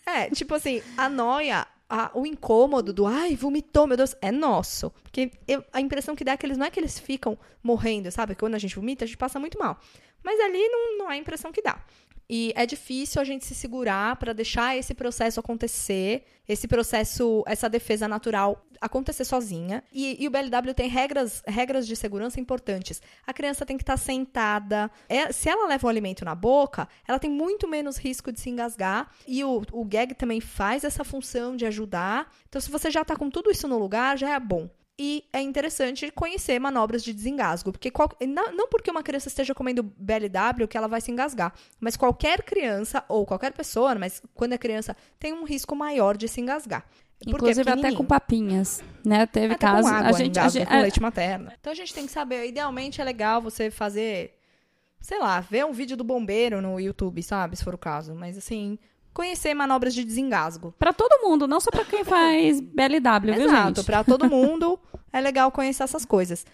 [0.05, 4.91] É, tipo assim, a noia, a- o incômodo do ai, vomitou, meu Deus, é nosso.
[5.03, 8.11] Porque eu- a impressão que dá é que eles não é que eles ficam morrendo,
[8.11, 8.35] sabe?
[8.35, 9.79] Que quando a gente vomita, a gente passa muito mal.
[10.25, 11.79] Mas ali não, não é a impressão que dá.
[12.35, 17.69] E é difícil a gente se segurar para deixar esse processo acontecer, esse processo, essa
[17.69, 19.85] defesa natural acontecer sozinha.
[19.93, 23.03] E, e o BLW tem regras, regras de segurança importantes.
[23.27, 24.91] A criança tem que estar sentada.
[25.11, 28.49] É- se ela leva o alimento na boca, ela tem muito menos risco de se
[28.49, 29.11] engasgar.
[29.29, 32.33] E o, o gag também faz essa função de ajudar.
[32.49, 34.71] Então, se você já está com tudo isso no lugar, já é bom.
[34.99, 39.55] E é interessante conhecer manobras de desengasgo, porque qual- não, não porque uma criança esteja
[39.55, 44.53] comendo BLW que ela vai se engasgar, mas qualquer criança ou qualquer pessoa, mas quando
[44.53, 46.85] é criança, tem um risco maior de se engasgar.
[47.19, 47.97] Porque é Inclusive até pequenininho.
[47.99, 49.27] com papinhas, né?
[49.27, 51.53] Teve Até casos, com água, a gente, a gente com é, leite materno.
[51.59, 54.37] Então a gente tem que saber, idealmente é legal você fazer,
[55.01, 58.37] sei lá, ver um vídeo do bombeiro no YouTube, sabe, se for o caso, mas
[58.37, 58.77] assim,
[59.13, 60.75] conhecer manobras de desengasgo.
[60.79, 63.87] Pra todo mundo, não só pra quem faz BLW, viu, Exato, gente?
[63.87, 64.79] pra todo mundo
[65.13, 66.47] é legal conhecer essas coisas.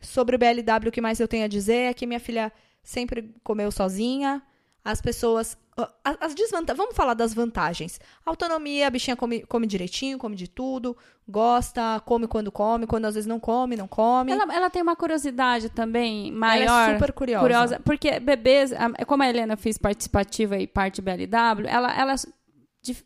[0.00, 3.34] Sobre o BLW, o que mais eu tenho a dizer é que minha filha sempre
[3.42, 4.42] comeu sozinha.
[4.88, 5.56] As pessoas.
[6.02, 6.76] As desvantagens.
[6.76, 8.00] Vamos falar das vantagens.
[8.26, 10.96] Autonomia, a bichinha come, come direitinho, come de tudo,
[11.28, 14.32] gosta, come quando come, quando às vezes não come, não come.
[14.32, 16.66] Ela, ela tem uma curiosidade também maior.
[16.66, 17.40] Ela é super curiosa.
[17.42, 18.72] curiosa porque bebês,
[19.06, 22.14] como a Helena fez participativa e parte BLW, ela, ela,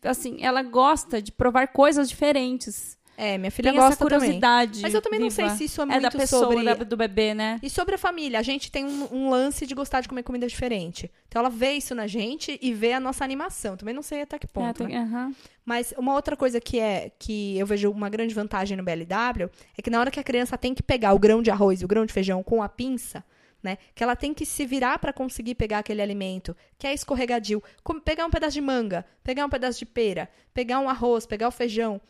[0.05, 2.97] assim, ela gosta de provar coisas diferentes.
[3.15, 4.71] É, minha filha tem gosta essa curiosidade.
[4.71, 4.81] Também.
[4.81, 5.41] Mas eu também viva.
[5.41, 6.63] não sei se isso é muito é da pessoa, sobre...
[6.63, 7.59] da, do bebê, né?
[7.61, 10.47] E sobre a família, a gente tem um, um, lance de gostar de comer comida
[10.47, 11.11] diferente.
[11.27, 13.77] Então ela vê isso na gente e vê a nossa animação.
[13.77, 14.83] Também não sei até que ponto.
[14.83, 15.03] É, tem, né?
[15.03, 15.35] uh -huh.
[15.65, 19.81] Mas uma outra coisa que é que eu vejo uma grande vantagem no BLW é
[19.81, 21.87] que na hora que a criança tem que pegar o grão de arroz e o
[21.87, 23.23] grão de feijão com a pinça,
[23.61, 23.77] né?
[23.95, 27.63] Que ela tem que se virar para conseguir pegar aquele alimento, que é escorregadio.
[27.83, 31.47] Como pegar um pedaço de manga, pegar um pedaço de pera, pegar um arroz, pegar
[31.47, 32.01] o feijão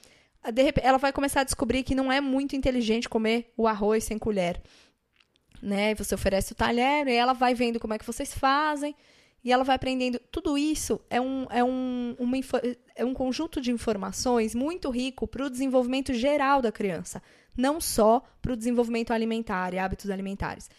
[0.52, 4.04] de repente, ela vai começar a descobrir que não é muito inteligente comer o arroz
[4.04, 4.62] sem colher.
[5.62, 5.96] Né?
[5.96, 8.96] Você oferece o talher e ela vai vendo como é que vocês fazem
[9.44, 10.20] e ela vai aprendendo.
[10.32, 12.38] Tudo isso é um, é um, uma,
[12.96, 17.22] é um conjunto de informações muito rico para o desenvolvimento geral da criança,
[17.56, 20.70] não só para o desenvolvimento alimentar e hábitos alimentares.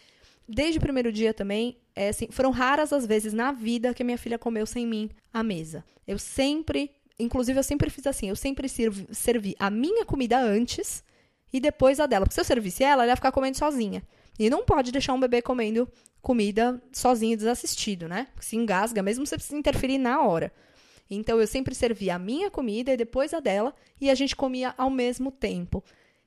[0.47, 4.17] Desde o primeiro dia também, é assim, foram raras as vezes na vida que minha
[4.17, 5.83] filha comeu sem mim à mesa.
[6.07, 11.03] Eu sempre Inclusive, eu sempre fiz assim: eu sempre servi a minha comida antes
[11.51, 12.25] e depois a dela.
[12.25, 14.03] Porque se eu servisse ela, ela ia ficar comendo sozinha.
[14.37, 15.87] E não pode deixar um bebê comendo
[16.21, 18.27] comida sozinho, desassistido, né?
[18.39, 20.51] Se engasga, mesmo se você interferir na hora.
[21.09, 24.73] Então, eu sempre servia a minha comida e depois a dela, e a gente comia
[24.77, 25.83] ao mesmo tempo.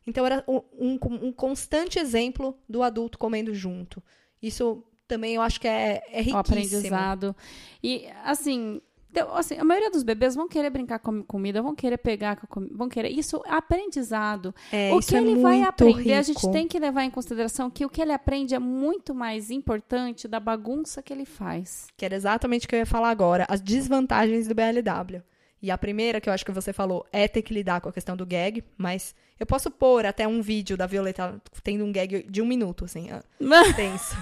[0.06, 4.02] Então, era um, um, um constante exemplo do adulto comendo junto.
[4.40, 6.36] Isso também eu acho que é, é riquíssimo.
[6.36, 7.36] O aprendizado.
[7.82, 11.96] E, assim, então, assim, a maioria dos bebês vão querer brincar com comida, vão querer
[11.96, 12.38] pegar,
[12.70, 13.08] vão querer.
[13.08, 14.54] Isso é aprendizado.
[14.70, 16.14] É, o que é ele vai aprender, rico.
[16.14, 19.50] a gente tem que levar em consideração que o que ele aprende é muito mais
[19.50, 21.86] importante da bagunça que ele faz.
[21.96, 25.22] Que era exatamente o que eu ia falar agora, as desvantagens do BLW.
[25.60, 27.92] E a primeira que eu acho que você falou é ter que lidar com a
[27.92, 32.24] questão do gag, mas eu posso pôr até um vídeo da Violeta tendo um gag
[32.28, 33.08] de um minuto, assim,
[33.74, 34.16] tenso.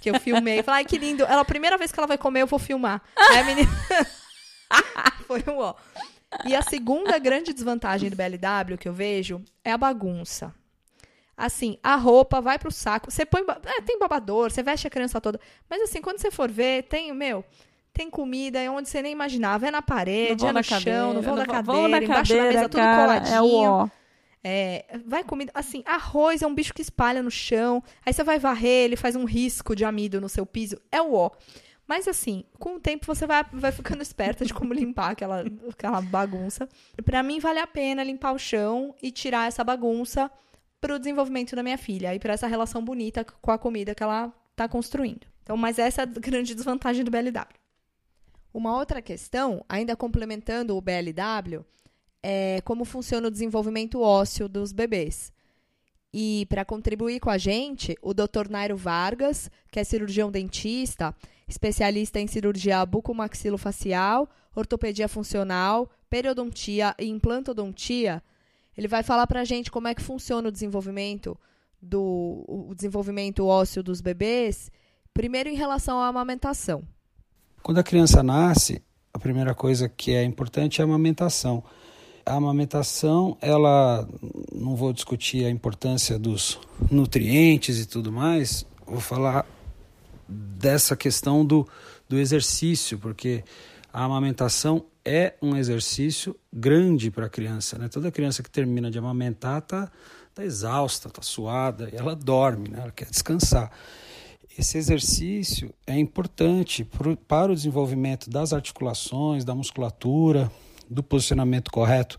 [0.00, 0.62] que eu filmei.
[0.62, 1.24] Falei, ai, que lindo.
[1.24, 3.02] Ela, a primeira vez que ela vai comer, eu vou filmar.
[3.16, 3.70] A menina.
[5.26, 5.74] Foi um ó.
[6.44, 10.54] E a segunda grande desvantagem do BLW que eu vejo é a bagunça.
[11.36, 13.10] Assim, a roupa vai pro saco.
[13.10, 13.42] Você põe.
[13.64, 15.40] É, tem babador, você veste a criança toda.
[15.68, 17.44] Mas assim, quando você for ver, tem, meu.
[17.92, 19.66] Tem comida é onde você nem imaginava.
[19.66, 22.68] É na parede, é no chão, cadeira, no vão da cadeira, da embaixo da mesa,
[22.68, 23.34] tudo coladinho.
[23.34, 23.88] É o ó.
[24.44, 25.50] É, vai comida.
[25.54, 27.82] Assim, arroz é um bicho que espalha no chão.
[28.04, 30.80] Aí você vai varrer, ele faz um risco de amido no seu piso.
[30.92, 31.30] É o ó.
[31.90, 36.00] Mas assim, com o tempo você vai, vai ficando esperta de como limpar aquela, aquela
[36.00, 36.68] bagunça.
[37.04, 40.30] Para mim, vale a pena limpar o chão e tirar essa bagunça
[40.80, 44.04] para o desenvolvimento da minha filha e para essa relação bonita com a comida que
[44.04, 45.26] ela está construindo.
[45.42, 47.58] Então, mas essa é a grande desvantagem do BLW.
[48.54, 51.64] Uma outra questão, ainda complementando o BLW,
[52.22, 55.32] é como funciona o desenvolvimento ósseo dos bebês.
[56.12, 58.48] E para contribuir com a gente, o Dr.
[58.50, 61.14] Nairo Vargas, que é cirurgião dentista,
[61.46, 68.22] especialista em cirurgia bucomaxilofacial, ortopedia funcional, periodontia e implantodontia,
[68.76, 71.36] ele vai falar para a gente como é que funciona o desenvolvimento
[71.80, 74.70] do o desenvolvimento ósseo dos bebês,
[75.14, 76.82] primeiro em relação à amamentação.
[77.62, 81.62] Quando a criança nasce, a primeira coisa que é importante é a amamentação.
[82.30, 84.08] A amamentação, ela
[84.54, 89.44] não vou discutir a importância dos nutrientes e tudo mais, vou falar
[90.28, 91.66] dessa questão do,
[92.08, 93.42] do exercício, porque
[93.92, 97.76] a amamentação é um exercício grande para a criança.
[97.76, 97.88] Né?
[97.88, 99.90] Toda criança que termina de amamentar está
[100.32, 102.78] tá exausta, está suada, e ela dorme, né?
[102.80, 103.72] ela quer descansar.
[104.56, 110.48] Esse exercício é importante pro, para o desenvolvimento das articulações, da musculatura,
[110.90, 112.18] do posicionamento correto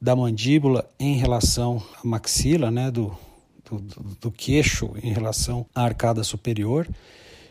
[0.00, 2.90] da mandíbula em relação à maxila, né?
[2.90, 3.16] do,
[3.64, 3.78] do,
[4.20, 6.88] do queixo em relação à arcada superior.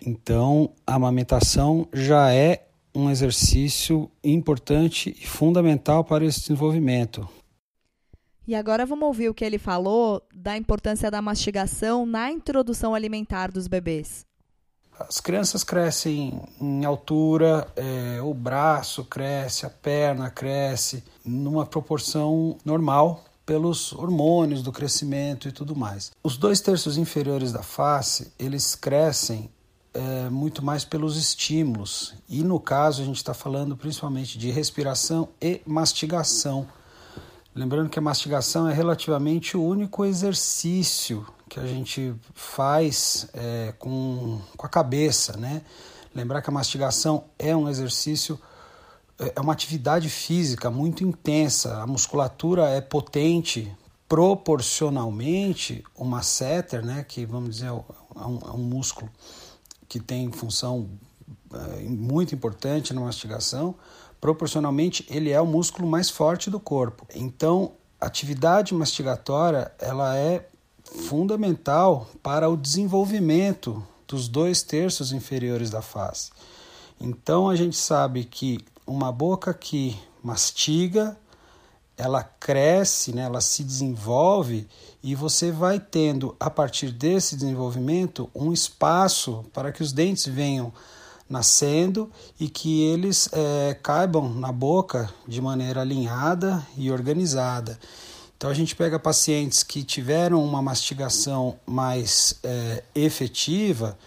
[0.05, 7.27] Então, a amamentação já é um exercício importante e fundamental para esse desenvolvimento.
[8.45, 13.49] E agora vamos ouvir o que ele falou da importância da mastigação na introdução alimentar
[13.51, 14.25] dos bebês.
[14.99, 23.23] As crianças crescem em altura, é, o braço cresce, a perna cresce, numa proporção normal
[23.45, 26.11] pelos hormônios do crescimento e tudo mais.
[26.23, 29.49] Os dois terços inferiores da face, eles crescem
[29.93, 32.13] é, muito mais pelos estímulos.
[32.29, 36.67] E no caso, a gente está falando principalmente de respiração e mastigação.
[37.53, 44.41] Lembrando que a mastigação é relativamente o único exercício que a gente faz é, com,
[44.57, 45.61] com a cabeça, né?
[46.15, 48.39] Lembrar que a mastigação é um exercício,
[49.19, 51.79] é uma atividade física muito intensa.
[51.79, 53.71] A musculatura é potente
[54.09, 55.83] proporcionalmente.
[55.95, 59.11] O masseter, né, que vamos dizer é um, é um músculo
[59.87, 60.89] que tem função
[61.53, 63.75] é, muito importante na mastigação,
[64.19, 67.05] proporcionalmente ele é o músculo mais forte do corpo.
[67.13, 70.49] Então, a atividade mastigatória ela é
[70.93, 76.31] fundamental para o desenvolvimento dos dois terços inferiores da face.
[76.99, 81.17] Então a gente sabe que uma boca que mastiga,
[81.97, 84.67] ela cresce, né, ela se desenvolve
[85.03, 90.71] e você vai tendo a partir desse desenvolvimento um espaço para que os dentes venham
[91.29, 97.79] nascendo e que eles é, caibam na boca de maneira alinhada e organizada.
[98.43, 103.97] Então a gente pega pacientes que tiveram uma mastigação mais é, efetiva,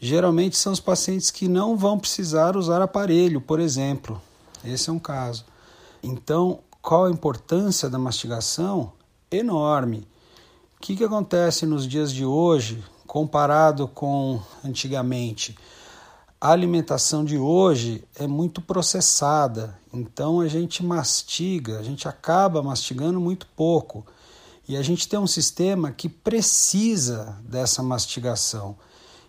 [0.00, 4.22] geralmente são os pacientes que não vão precisar usar aparelho, por exemplo.
[4.64, 5.44] Esse é um caso.
[6.00, 8.92] Então, qual a importância da mastigação?
[9.28, 10.06] Enorme.
[10.76, 15.58] O que, que acontece nos dias de hoje comparado com antigamente?
[16.42, 23.20] A alimentação de hoje é muito processada, então a gente mastiga, a gente acaba mastigando
[23.20, 24.04] muito pouco.
[24.68, 28.76] E a gente tem um sistema que precisa dessa mastigação.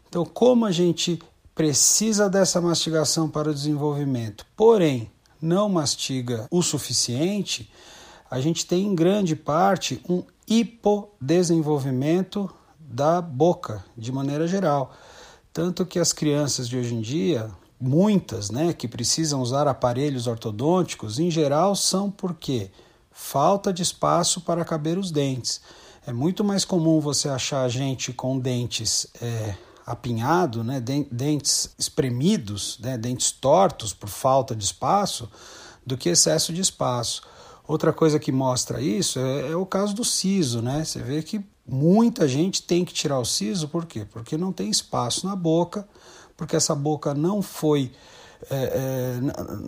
[0.10, 1.22] Então, como a gente
[1.54, 7.72] precisa dessa mastigação para o desenvolvimento, porém não mastiga o suficiente,
[8.28, 12.50] a gente tem em grande parte um hipodesenvolvimento
[12.80, 14.92] da boca, de maneira geral.
[15.54, 21.20] Tanto que as crianças de hoje em dia, muitas, né, que precisam usar aparelhos ortodônticos,
[21.20, 22.72] em geral são porque
[23.12, 25.62] falta de espaço para caber os dentes.
[26.08, 32.98] É muito mais comum você achar gente com dentes é, apinhado, né, dentes espremidos, né,
[32.98, 35.30] dentes tortos por falta de espaço,
[35.86, 37.22] do que excesso de espaço.
[37.68, 40.84] Outra coisa que mostra isso é, é o caso do siso, né?
[40.84, 44.06] Você vê que Muita gente tem que tirar o siso, por quê?
[44.10, 45.88] Porque não tem espaço na boca,
[46.36, 47.92] porque essa boca não foi.
[48.50, 49.20] É, é,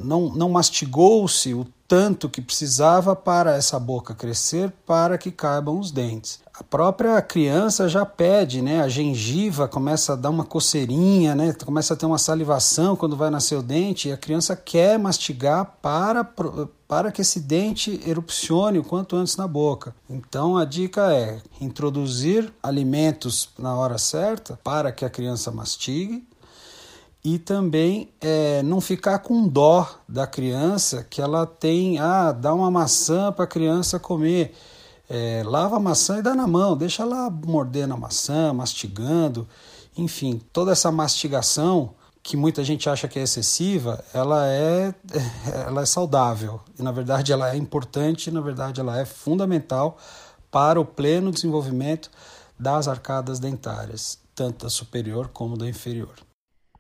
[0.04, 5.92] não, não mastigou-se o tanto que precisava para essa boca crescer para que caibam os
[5.92, 6.42] dentes.
[6.58, 8.82] A própria criança já pede, né?
[8.82, 11.54] A gengiva começa a dar uma coceirinha, né?
[11.66, 15.78] Começa a ter uma salivação quando vai nascer o dente e a criança quer mastigar
[15.82, 16.24] para
[16.88, 19.94] para que esse dente erupcione o quanto antes na boca.
[20.10, 26.26] Então a dica é introduzir alimentos na hora certa para que a criança mastigue
[27.22, 32.70] e também é, não ficar com dó da criança que ela tem, ah, dá uma
[32.70, 34.54] maçã para a criança comer.
[35.10, 39.48] É, lava a maçã e dá na mão, deixa ela morder na maçã, mastigando,
[39.98, 41.94] enfim, toda essa mastigação
[42.24, 44.94] que muita gente acha que é excessiva, ela é,
[45.68, 46.60] ela é saudável.
[46.78, 49.98] E na verdade ela é importante, na verdade ela é fundamental
[50.50, 52.10] para o pleno desenvolvimento
[52.58, 56.16] das arcadas dentárias, tanto da superior como da inferior.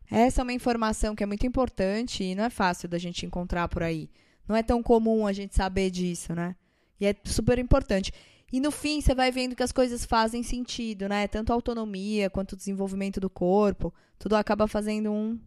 [0.09, 3.67] Essa é uma informação que é muito importante e não é fácil da gente encontrar
[3.67, 4.09] por aí.
[4.47, 6.55] Não é tão comum a gente saber disso, né?
[6.99, 8.11] E é super importante.
[8.51, 11.27] E no fim, você vai vendo que as coisas fazem sentido, né?
[11.27, 15.39] Tanto a autonomia quanto o desenvolvimento do corpo, tudo acaba fazendo um,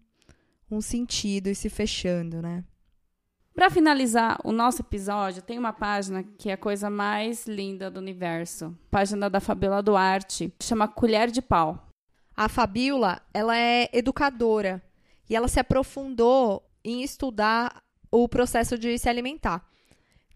[0.70, 2.64] um sentido e se fechando, né?
[3.54, 7.98] Para finalizar o nosso episódio, tem uma página que é a coisa mais linda do
[7.98, 8.76] universo.
[8.88, 11.88] Página da Fabiola Duarte, chama Colher de Pau.
[12.36, 14.80] A Fabiola, ela é educadora
[15.28, 17.82] e ela se aprofundou em estudar
[18.12, 19.68] o processo de se alimentar.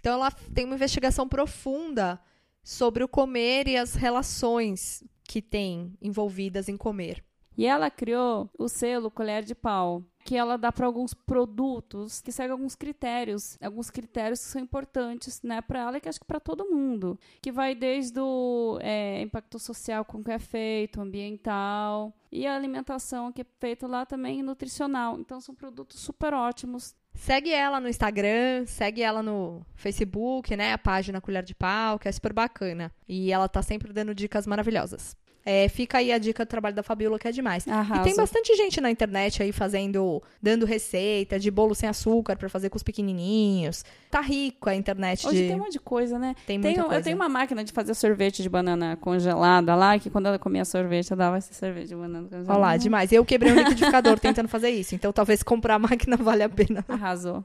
[0.02, 2.20] Então ela tem uma investigação profunda
[2.60, 7.24] sobre o comer e as relações que tem envolvidas em comer.
[7.56, 12.32] E ela criou o selo Colher de Pau, que ela dá para alguns produtos que
[12.32, 16.26] seguem alguns critérios, alguns critérios que são importantes, né, para ela e que acho que
[16.26, 22.12] para todo mundo, que vai desde o é, impacto social com que é feito, ambiental
[22.32, 25.16] e a alimentação que é feita lá também nutricional.
[25.16, 30.72] Então são produtos super ótimos Segue ela no Instagram, segue ela no Facebook, né?
[30.72, 32.90] A página Colher de Pau, que é super bacana.
[33.08, 35.16] E ela tá sempre dando dicas maravilhosas.
[35.44, 37.66] É, fica aí a dica do trabalho da Fabiola, que é demais.
[37.66, 42.48] E tem bastante gente na internet aí fazendo, dando receita de bolo sem açúcar para
[42.48, 43.84] fazer com os pequenininhos.
[44.10, 45.26] Tá rico a internet.
[45.26, 45.48] Hoje de...
[45.48, 46.36] tem um monte de coisa, né?
[46.46, 46.96] Tem muita coisa.
[46.96, 50.64] Eu tenho uma máquina de fazer sorvete de banana congelada lá, que quando ela comia
[50.64, 52.52] sorvete, eu dava esse sorvete de banana congelada.
[52.52, 53.10] Olha lá, demais.
[53.10, 54.94] Eu quebrei um liquidificador tentando fazer isso.
[54.94, 56.84] Então talvez comprar a máquina vale a pena.
[56.88, 57.44] Arrasou.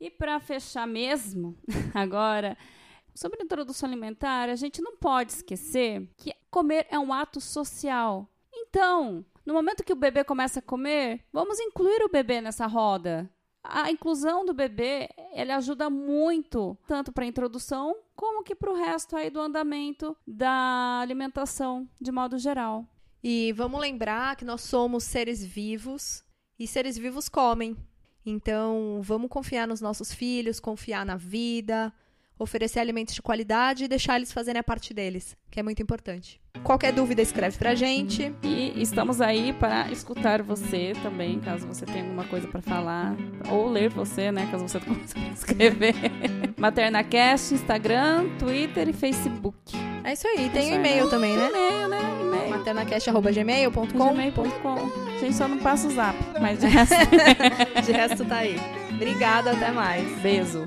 [0.00, 1.56] E para fechar mesmo,
[1.94, 2.56] agora
[3.20, 8.26] sobre introdução alimentar, a gente não pode esquecer que comer é um ato social.
[8.50, 13.30] Então, no momento que o bebê começa a comer, vamos incluir o bebê nessa roda.
[13.62, 18.74] A inclusão do bebê, ele ajuda muito, tanto para a introdução, como que para o
[18.74, 22.86] resto aí do andamento da alimentação, de modo geral.
[23.22, 26.24] E vamos lembrar que nós somos seres vivos
[26.58, 27.76] e seres vivos comem.
[28.24, 31.92] Então, vamos confiar nos nossos filhos, confiar na vida,
[32.40, 36.40] oferecer alimentos de qualidade e deixar eles fazerem a parte deles, que é muito importante.
[36.64, 38.34] Qualquer dúvida, escreve pra gente.
[38.42, 43.14] E estamos aí para escutar você também, caso você tenha alguma coisa para falar.
[43.48, 44.48] Ou ler você, né?
[44.50, 45.94] Caso você não consiga escrever.
[46.58, 49.76] MaternaCast, Instagram, Twitter e Facebook.
[50.02, 50.48] É isso aí.
[50.50, 51.48] Tem o um e-mail também, né?
[51.48, 51.98] E-mail, né?
[52.20, 52.50] E-mail.
[52.50, 55.14] maternacast.gmail.com gmail.com.
[55.14, 56.94] A gente só não passa o zap, mas de resto,
[57.84, 58.56] De resto tá aí.
[58.92, 60.06] Obrigada, até mais.
[60.20, 60.66] beijo.